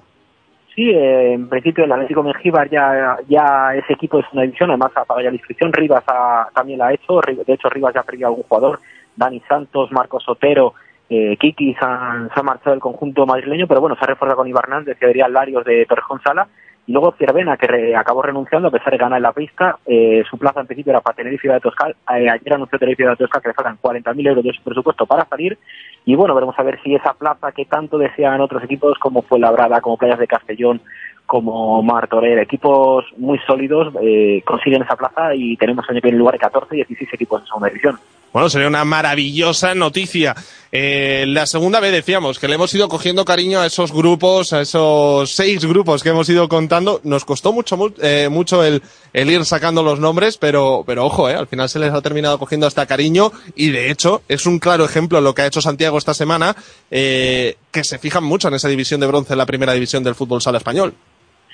[0.76, 4.92] Sí, eh, en principio el Atlético Mengíbar ya, ya ese equipo es una división, además
[4.96, 8.00] ha pagado ya la inscripción, Rivas ha- también la ha hecho, de hecho Rivas ya
[8.00, 8.80] ha perdido a algún jugador,
[9.16, 10.74] Dani Santos, Marcos Sotero,
[11.10, 14.64] eh, Kiki se han, marchado del conjunto madrileño, pero bueno, se ha reforzado con Ibar
[14.64, 16.48] Hernández, que vería Larios de Torrejón Sala,
[16.88, 20.62] luego Ciervena, que re- acabó renunciando a pesar de ganar la pista, eh, su plaza
[20.62, 23.54] en principio era para Tenerife de Toscal, eh, ayer anunció Tenerife de Toscal que le
[23.54, 25.58] faltan 40.000 euros de su presupuesto para salir,
[26.06, 29.40] y bueno, veremos a ver si esa plaza que tanto desean otros equipos como fue
[29.40, 30.82] Labrada, como Playas de Castellón,
[31.26, 36.20] como Martorell, equipos muy sólidos, eh, consiguen esa plaza y tenemos año que viene en
[36.20, 37.98] lugar de 14 y 16 equipos en segunda división.
[38.34, 40.36] Bueno, sería una maravillosa noticia.
[40.72, 44.62] Eh, la segunda vez decíamos que le hemos ido cogiendo cariño a esos grupos, a
[44.62, 47.00] esos seis grupos que hemos ido contando.
[47.04, 48.82] Nos costó mucho, mu- eh, mucho el,
[49.14, 52.40] el ir sacando los nombres, pero, pero ojo, eh, al final se les ha terminado
[52.40, 56.00] cogiendo hasta cariño y de hecho es un claro ejemplo lo que ha hecho Santiago
[56.00, 56.56] esta semana,
[56.90, 60.16] eh, que se fijan mucho en esa división de bronce en la primera división del
[60.16, 60.96] fútbol sala español.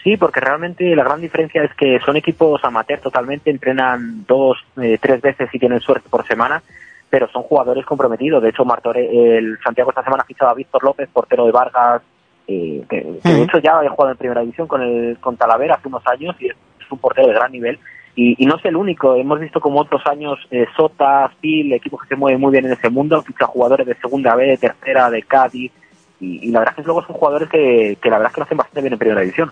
[0.04, 4.98] Sí, porque realmente la gran diferencia es que son equipos amateur totalmente, entrenan dos, eh,
[5.02, 6.64] tres veces si tienen suerte por semana,
[7.10, 8.42] pero son jugadores comprometidos.
[8.42, 12.02] De hecho, Martore, el Santiago esta semana ha fichado a Víctor López, portero de Vargas,
[12.48, 15.76] eh, que, que de hecho ya había jugado en primera división con el con Talavera
[15.76, 16.56] hace unos años y es
[16.90, 17.78] un portero de gran nivel.
[18.16, 22.02] Y, y no es el único, hemos visto como otros años eh, Sota, Spil, equipos
[22.02, 25.10] que se mueven muy bien en ese mundo, ficha jugadores de segunda B, de tercera,
[25.10, 25.72] de Cádiz,
[26.20, 28.42] Y, y la verdad es que luego son jugadores que, que la verdad es que
[28.42, 29.52] lo hacen bastante bien en primera división.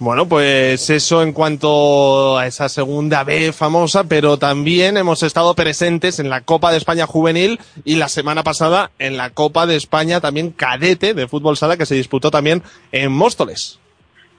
[0.00, 6.18] Bueno, pues eso en cuanto a esa segunda B famosa, pero también hemos estado presentes
[6.18, 10.22] en la Copa de España Juvenil y la semana pasada en la Copa de España
[10.22, 13.78] también cadete de fútbol sala que se disputó también en Móstoles.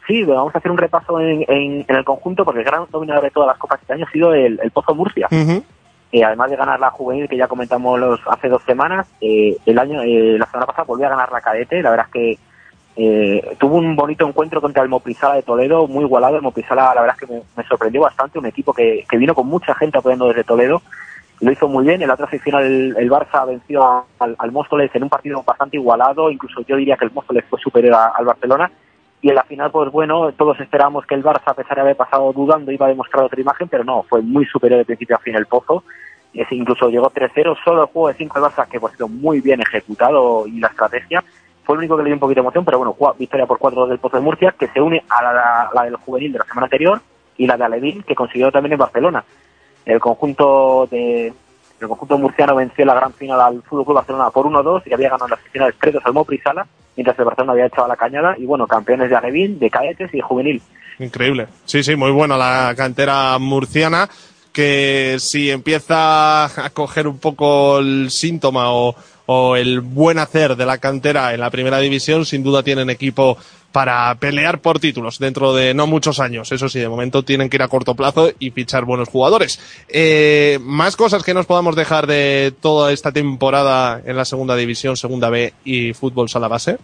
[0.08, 3.24] Sí, vamos a hacer un repaso en, en- en el conjunto porque el gran dominador
[3.26, 5.28] de todas las copas este año ha sido el, el Pozo Murcia.
[6.12, 9.78] Eh, además de ganar la juvenil que ya comentamos los, hace dos semanas, eh, el
[9.78, 11.84] año eh, la semana pasada volvió a ganar la cadete.
[11.84, 12.40] La verdad es que
[12.96, 16.36] eh, tuvo un bonito encuentro contra el Moprisala de Toledo, muy igualado.
[16.36, 19.74] El Moprisala, la verdad es que me, sorprendió bastante, un equipo que, vino con mucha
[19.76, 20.82] gente apoyando desde Toledo.
[21.40, 22.02] Lo hizo muy bien.
[22.02, 26.30] En la otra el, el Barça venció al, al Móstoles en un partido bastante igualado.
[26.30, 28.72] Incluso yo diría que el Móstoles fue superior al Barcelona.
[29.22, 31.96] Y en la final, pues bueno, todos esperábamos que el Barça, a pesar de haber
[31.96, 35.20] pasado dudando, iba a demostrar otra imagen, pero no, fue muy superior de principio a
[35.20, 35.84] fin el Pozo.
[36.34, 39.08] Es, incluso llegó 3-0, solo el juego de 5 del Barça, que pues, ha sido
[39.08, 41.24] muy bien ejecutado y la estrategia.
[41.64, 43.88] Fue el único que le dio un poquito de emoción, pero bueno, victoria por 4
[43.88, 46.66] del Pozo de Murcia, que se une a la, la- del juvenil de la semana
[46.66, 47.02] anterior
[47.38, 49.24] y la de Alevín, que consiguió también en Barcelona.
[49.86, 51.34] El conjunto de
[51.80, 54.94] el conjunto murciano venció en la gran final al Fútbol Club Barcelona por 1-2 y
[54.94, 57.96] había ganado las finales 3-2 al Mopri Sala, mientras el Barcelona había echado a la
[57.96, 58.36] cañada.
[58.38, 60.62] Y bueno, campeones de Alevín, de cadetes y de juvenil.
[61.00, 61.48] Increíble.
[61.66, 64.08] Sí, sí, muy buena la cantera murciana
[64.54, 68.94] que si empieza a coger un poco el síntoma o,
[69.26, 73.38] o el buen hacer de la cantera en la primera división, sin duda tienen equipo
[73.72, 76.52] para pelear por títulos dentro de no muchos años.
[76.52, 79.60] Eso sí, de momento tienen que ir a corto plazo y fichar buenos jugadores.
[79.88, 84.98] Eh, más cosas que nos podamos dejar de toda esta temporada en la segunda división,
[84.98, 86.78] segunda B y fútbol sala base.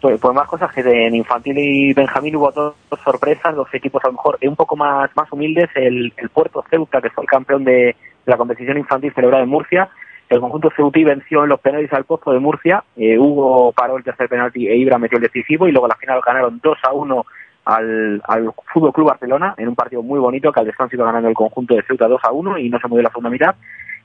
[0.00, 2.74] Pues, pues más cosas que en infantil y Benjamín hubo dos,
[3.04, 5.68] sorpresas, dos equipos a lo mejor un poco más, más humildes.
[5.74, 9.90] El, Puerto Ceuta, que fue el campeón de la competición infantil celebrada en Murcia.
[10.30, 12.84] El conjunto ceutí venció en los penaltis al Pozo de Murcia.
[12.96, 16.20] Eh, Hugo paró el tercer penalti e Ibra metió el decisivo y luego la final
[16.24, 17.26] ganaron 2 a 1
[17.64, 21.28] al, al Fútbol Club Barcelona en un partido muy bonito que al descanso iba ganando
[21.28, 23.56] el conjunto de Ceuta 2 a 1 y no se movió la segunda mitad.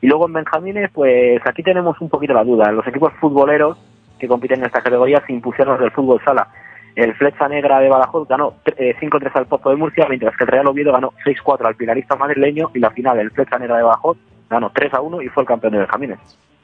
[0.02, 2.72] Y luego en Benjamines, pues aquí tenemos un poquito la duda.
[2.72, 3.78] Los equipos futboleros
[4.18, 6.48] que compiten en esta categoría se impusieron del fútbol sala.
[6.96, 10.50] El Flecha Negra de Badajoz ganó eh, 5-3 al Pozo de Murcia, mientras que el
[10.50, 14.18] Real Oviedo ganó 6-4 al Pilarista madrileño y la final el Flecha Negra de Badajoz
[14.50, 16.20] ganó 3-1 y fue el campeón de Benjamines.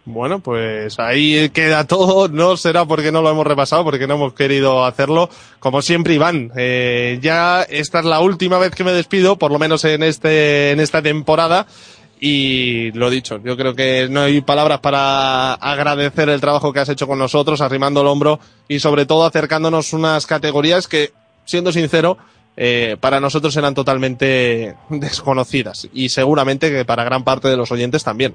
[0.05, 2.27] Bueno, pues ahí queda todo.
[2.27, 5.29] No será porque no lo hemos repasado, porque no hemos querido hacerlo.
[5.59, 9.59] Como siempre, Iván, eh, ya esta es la última vez que me despido, por lo
[9.59, 11.67] menos en este en esta temporada.
[12.23, 16.89] Y lo dicho, yo creo que no hay palabras para agradecer el trabajo que has
[16.89, 21.13] hecho con nosotros, arrimando el hombro y sobre todo acercándonos unas categorías que,
[21.45, 22.19] siendo sincero,
[22.57, 28.03] eh, para nosotros eran totalmente desconocidas y seguramente que para gran parte de los oyentes
[28.03, 28.33] también.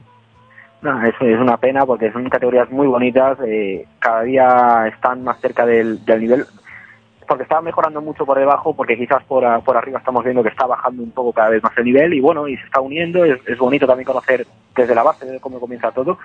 [0.82, 6.00] Es, una pena porque son categorías muy bonitas, eh, cada día están más cerca del,
[6.06, 6.44] nivel,
[7.26, 10.66] porque está mejorando mucho por debajo, porque quizás por, por arriba estamos viendo que está
[10.66, 13.58] bajando un poco cada vez más el nivel y bueno, y se está uniendo, es,
[13.58, 14.46] bonito también conocer
[14.76, 16.18] desde la base cómo comienza todo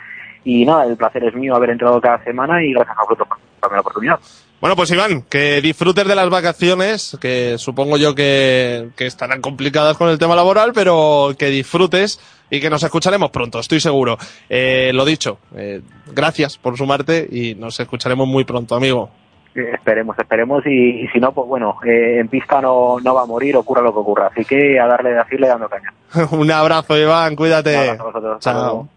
[0.44, 3.39] y nada, el placer es mío haber entrado cada semana y gracias a vosotros por
[3.62, 4.20] darme la oportunidad.
[4.62, 9.97] Bueno, pues Iván, que disfrutes de las vacaciones, que supongo yo que, que estarán complicadas
[9.97, 12.20] con el tema laboral, pero que disfrutes
[12.51, 14.20] y que nos escucharemos pronto, estoy seguro.
[14.49, 15.82] Eh, lo dicho, eh,
[16.14, 19.09] gracias por sumarte y nos escucharemos muy pronto, amigo.
[19.55, 23.24] Eh, esperemos, esperemos y, y si no, pues bueno, eh, en pista no, no va
[23.24, 25.91] a morir, ocurra lo que ocurra, así que a darle, a seguirle dando caña.
[26.32, 27.74] Un abrazo, Iván, cuídate.
[27.74, 28.88] Un abrazo a vosotros, hasta Chao.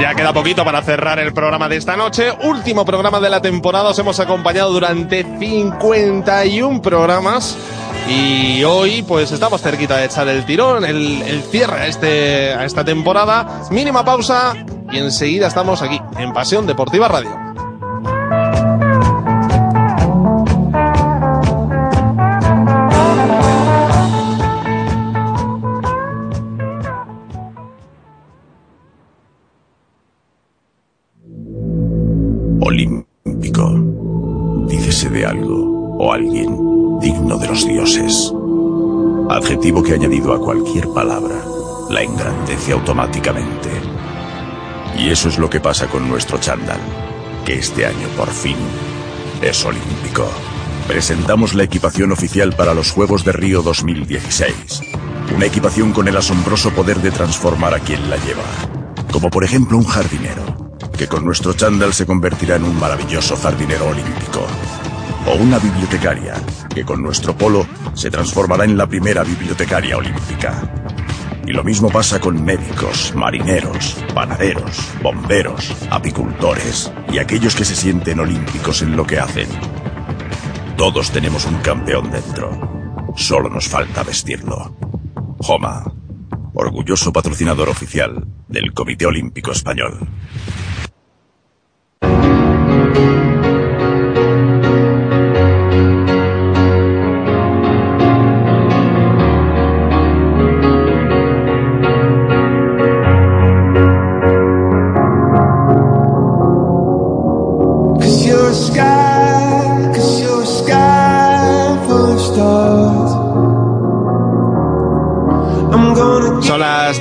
[0.00, 2.32] Ya queda poquito para cerrar el programa de esta noche.
[2.42, 3.90] Último programa de la temporada.
[3.90, 7.56] Os hemos acompañado durante 51 programas.
[8.08, 12.84] Y hoy, pues estamos cerquita de echar el tirón, el, cierre a, este, a esta
[12.84, 13.62] temporada.
[13.70, 14.54] Mínima pausa
[14.90, 17.49] y enseguida estamos aquí, en Pasión Deportiva Radio.
[39.72, 41.42] Que añadido a cualquier palabra
[41.88, 43.70] la engrandece automáticamente.
[44.98, 46.78] Y eso es lo que pasa con nuestro chándal,
[47.46, 48.56] que este año por fin
[49.40, 50.28] es olímpico.
[50.86, 54.82] Presentamos la equipación oficial para los Juegos de Río 2016.
[55.34, 58.44] Una equipación con el asombroso poder de transformar a quien la lleva.
[59.10, 63.86] Como por ejemplo un jardinero, que con nuestro chándal se convertirá en un maravilloso jardinero
[63.86, 64.46] olímpico.
[65.30, 66.34] O una bibliotecaria,
[66.74, 67.64] que con nuestro polo
[67.94, 70.60] se transformará en la primera bibliotecaria olímpica.
[71.46, 78.18] Y lo mismo pasa con médicos, marineros, panaderos, bomberos, apicultores y aquellos que se sienten
[78.18, 79.46] olímpicos en lo que hacen.
[80.76, 83.12] Todos tenemos un campeón dentro.
[83.14, 84.74] Solo nos falta vestirlo.
[85.38, 85.84] Joma,
[86.54, 90.08] orgulloso patrocinador oficial del Comité Olímpico Español.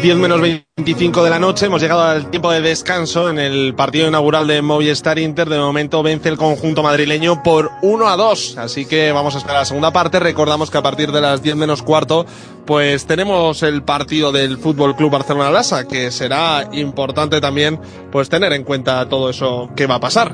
[0.09, 4.07] 10 menos 25 de la noche, hemos llegado al tiempo de descanso en el partido
[4.07, 5.47] inaugural de Movistar Inter.
[5.47, 9.59] De momento vence el conjunto madrileño por 1 a 2, así que vamos a esperar
[9.59, 10.19] la segunda parte.
[10.19, 12.25] Recordamos que a partir de las 10 menos cuarto,
[12.65, 17.79] pues tenemos el partido del Fútbol Club Barcelona Lasa, que será importante también
[18.11, 20.33] pues tener en cuenta todo eso que va a pasar.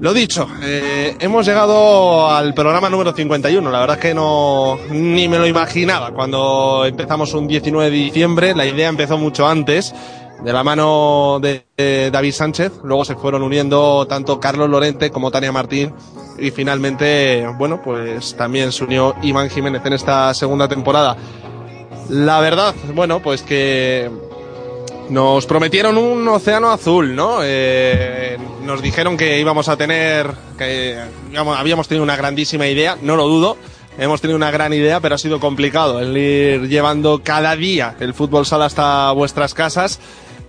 [0.00, 3.70] Lo dicho, eh, hemos llegado al programa número 51.
[3.70, 8.54] La verdad es que no ni me lo imaginaba cuando empezamos un 19 de diciembre.
[8.54, 9.94] La idea empezó mucho antes,
[10.42, 12.72] de la mano de, de David Sánchez.
[12.82, 15.92] Luego se fueron uniendo tanto Carlos Lorente como Tania Martín.
[16.38, 21.14] Y finalmente, bueno, pues también se unió Iván Jiménez en esta segunda temporada.
[22.08, 24.10] La verdad, bueno, pues que
[25.10, 27.40] nos prometieron un océano azul, ¿no?
[27.42, 28.38] Eh,
[28.70, 30.96] nos dijeron que íbamos a tener, que
[31.28, 33.56] digamos, habíamos tenido una grandísima idea, no lo dudo.
[33.98, 38.14] Hemos tenido una gran idea, pero ha sido complicado el ir llevando cada día el
[38.14, 39.98] fútbol sala hasta vuestras casas,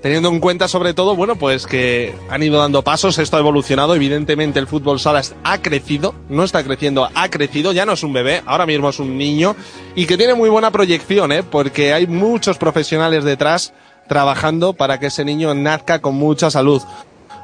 [0.03, 3.95] teniendo en cuenta sobre todo, bueno, pues que han ido dando pasos, esto ha evolucionado,
[3.95, 8.13] evidentemente el fútbol sala ha crecido, no está creciendo, ha crecido, ya no es un
[8.13, 9.55] bebé, ahora mismo es un niño
[9.95, 11.41] y que tiene muy buena proyección, ¿eh?
[11.41, 13.74] Porque hay muchos profesionales detrás
[14.07, 16.84] trabajando para que ese niño nazca con mucha salud.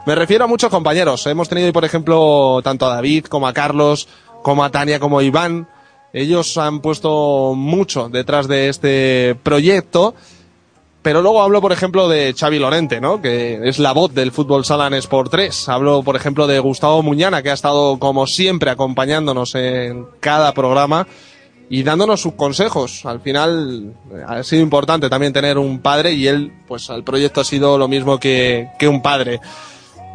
[0.08, 1.28] Me refiero a muchos compañeros.
[1.28, 4.08] Hemos tenido, por ejemplo, tanto a David como a Carlos,
[4.42, 5.68] como a Tania, como a Iván.
[6.14, 10.16] Ellos han puesto mucho detrás de este proyecto.
[11.02, 13.22] Pero luego hablo, por ejemplo, de Xavi Lorente, ¿no?
[13.22, 15.68] Que es la voz del fútbol sala Sport 3.
[15.68, 21.06] Hablo, por ejemplo, de Gustavo Muñana, que ha estado, como siempre, acompañándonos en cada programa
[21.70, 23.06] y dándonos sus consejos.
[23.06, 23.94] Al final
[24.26, 27.90] ha sido importante también tener un padre y él, pues al proyecto ha sido lo
[27.90, 29.42] mismo que un padre.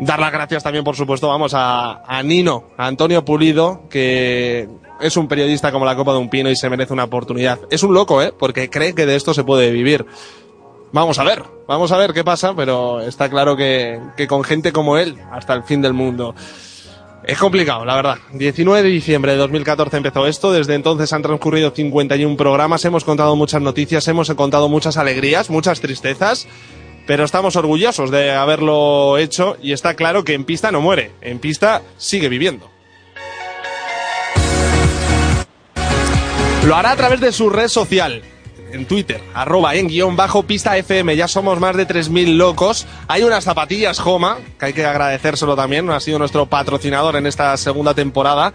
[0.05, 4.69] Dar las gracias también, por supuesto, vamos a, a Nino, a Antonio Pulido, que
[5.01, 7.61] es un periodista como la Copa de un Pino y se merece una oportunidad.
[7.71, 8.35] Es un loco, ¿eh?
[8.37, 10.05] Porque cree que de esto se puede vivir.
[10.91, 14.73] Vamos a ver, vamos a ver qué pasa, pero está claro que, que con gente
[14.73, 16.35] como él, hasta el fin del mundo.
[17.25, 18.19] Es complicado, la verdad.
[18.33, 20.53] 19 de diciembre de 2014 empezó esto.
[20.53, 22.85] Desde entonces han transcurrido 51 programas.
[22.85, 26.49] Hemos contado muchas noticias, hemos contado muchas alegrías, muchas tristezas.
[27.07, 31.11] Pero estamos orgullosos de haberlo hecho y está claro que en pista no muere.
[31.21, 32.71] En pista sigue viviendo.
[36.65, 38.23] Lo hará a través de su red social,
[38.73, 41.17] en Twitter, arroba en guion bajo pista FM.
[41.17, 42.87] Ya somos más de 3.000 locos.
[43.09, 45.91] Hay unas zapatillas Joma, que hay que agradecérselo también.
[45.91, 48.53] Ha sido nuestro patrocinador en esta segunda temporada.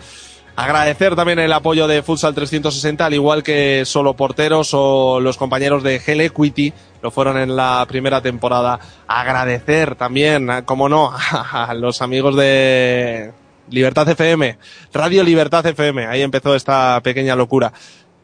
[0.58, 5.84] Agradecer también el apoyo de Futsal 360, al igual que Solo Porteros o los compañeros
[5.84, 8.80] de Gel Equity, lo fueron en la primera temporada.
[9.08, 13.34] Agradecer también, como no, a los amigos de
[13.70, 14.58] Libertad FM,
[14.94, 16.08] Radio Libertad FM.
[16.08, 17.72] Ahí empezó esta pequeña locura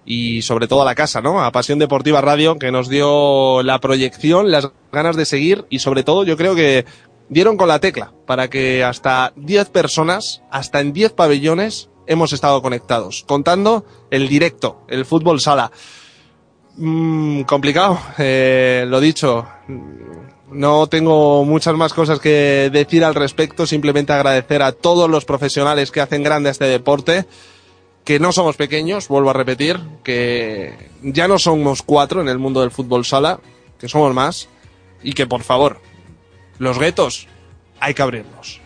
[0.04, 1.44] y sobre todo a la casa, ¿no?
[1.44, 6.02] A Pasión Deportiva Radio, que nos dio la proyección, las ganas de seguir y sobre
[6.02, 6.86] todo yo creo que
[7.30, 12.62] dieron con la tecla para que hasta 10 personas, hasta en 10 pabellones, hemos estado
[12.62, 15.72] conectados, contando el directo, el fútbol sala.
[16.78, 19.46] Mm, complicado, eh, lo dicho.
[20.52, 25.92] No tengo muchas más cosas que decir al respecto, simplemente agradecer a todos los profesionales
[25.92, 27.26] que hacen grande este deporte
[28.04, 32.62] que no somos pequeños, vuelvo a repetir, que ya no somos cuatro en el mundo
[32.62, 33.40] del fútbol sala,
[33.80, 34.50] que somos más,
[35.02, 35.80] y que por favor,
[36.60, 37.28] los guetos
[37.80, 38.63] hay que abrirlos.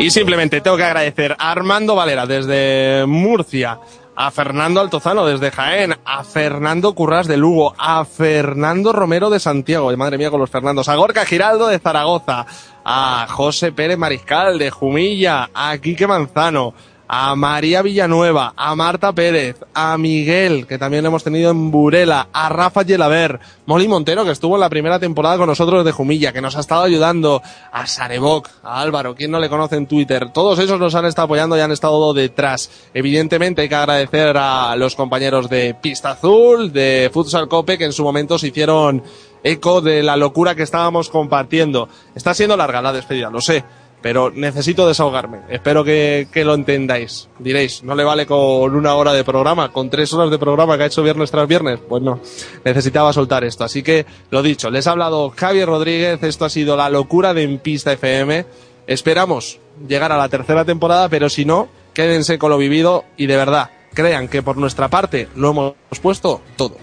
[0.00, 3.78] Y simplemente tengo que agradecer a Armando Valera desde Murcia,
[4.16, 9.94] a Fernando Altozano desde Jaén, a Fernando Currás de Lugo, a Fernando Romero de Santiago,
[9.98, 12.46] madre mía con los Fernandos, a Gorka Giraldo de Zaragoza,
[12.82, 16.72] a José Pérez Mariscal de Jumilla, a Quique Manzano,
[17.12, 22.48] a María Villanueva, a Marta Pérez, a Miguel, que también hemos tenido en Burela, a
[22.48, 26.40] Rafa Yelaber, Molly Montero, que estuvo en la primera temporada con nosotros de Jumilla, que
[26.40, 27.42] nos ha estado ayudando,
[27.72, 31.24] a Sareboc, a Álvaro, quien no le conoce en Twitter, todos esos nos han estado
[31.24, 32.70] apoyando y han estado detrás.
[32.94, 37.92] Evidentemente hay que agradecer a los compañeros de Pista Azul, de Futsal Cope, que en
[37.92, 39.02] su momento se hicieron
[39.42, 41.88] eco de la locura que estábamos compartiendo.
[42.14, 43.64] Está siendo larga la despedida, lo sé,
[44.02, 45.40] pero necesito desahogarme.
[45.48, 47.28] Espero que, lo entendáis.
[47.38, 50.84] Diréis, no le vale con una hora de programa, con tres horas de programa que
[50.84, 51.80] ha hecho viernes tras viernes.
[51.88, 52.20] Pues no,
[52.64, 53.64] necesitaba soltar esto.
[53.64, 57.42] Así que, lo dicho, les ha hablado Javier Rodríguez, esto ha sido la locura de
[57.42, 58.46] En Pista FM.
[58.86, 63.36] Esperamos llegar a la tercera temporada, pero si no, quédense con lo vivido y de
[63.36, 66.76] verdad, crean que por nuestra parte lo hemos puesto todo.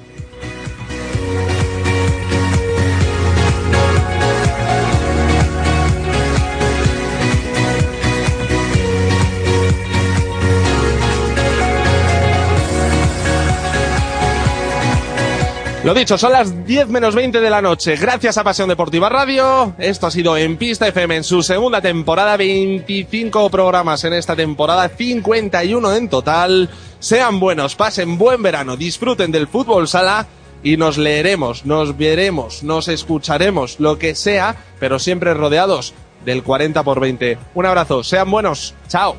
[15.88, 17.96] Lo dicho, son las 10 menos 20 de la noche.
[17.96, 19.74] Gracias a Pasión Deportiva Radio.
[19.78, 22.36] Esto ha sido en Pista FM en su segunda temporada.
[22.36, 26.70] 25 programas en esta temporada, 51 en total.
[27.00, 30.28] Sean buenos, pasen buen verano, disfruten del fútbol sala
[30.62, 35.94] y nos leeremos, nos veremos, nos escucharemos, lo que sea, pero siempre rodeados
[36.26, 37.38] del 40 por 20.
[37.56, 38.76] Un abrazo, sean buenos.
[38.90, 39.16] Chao.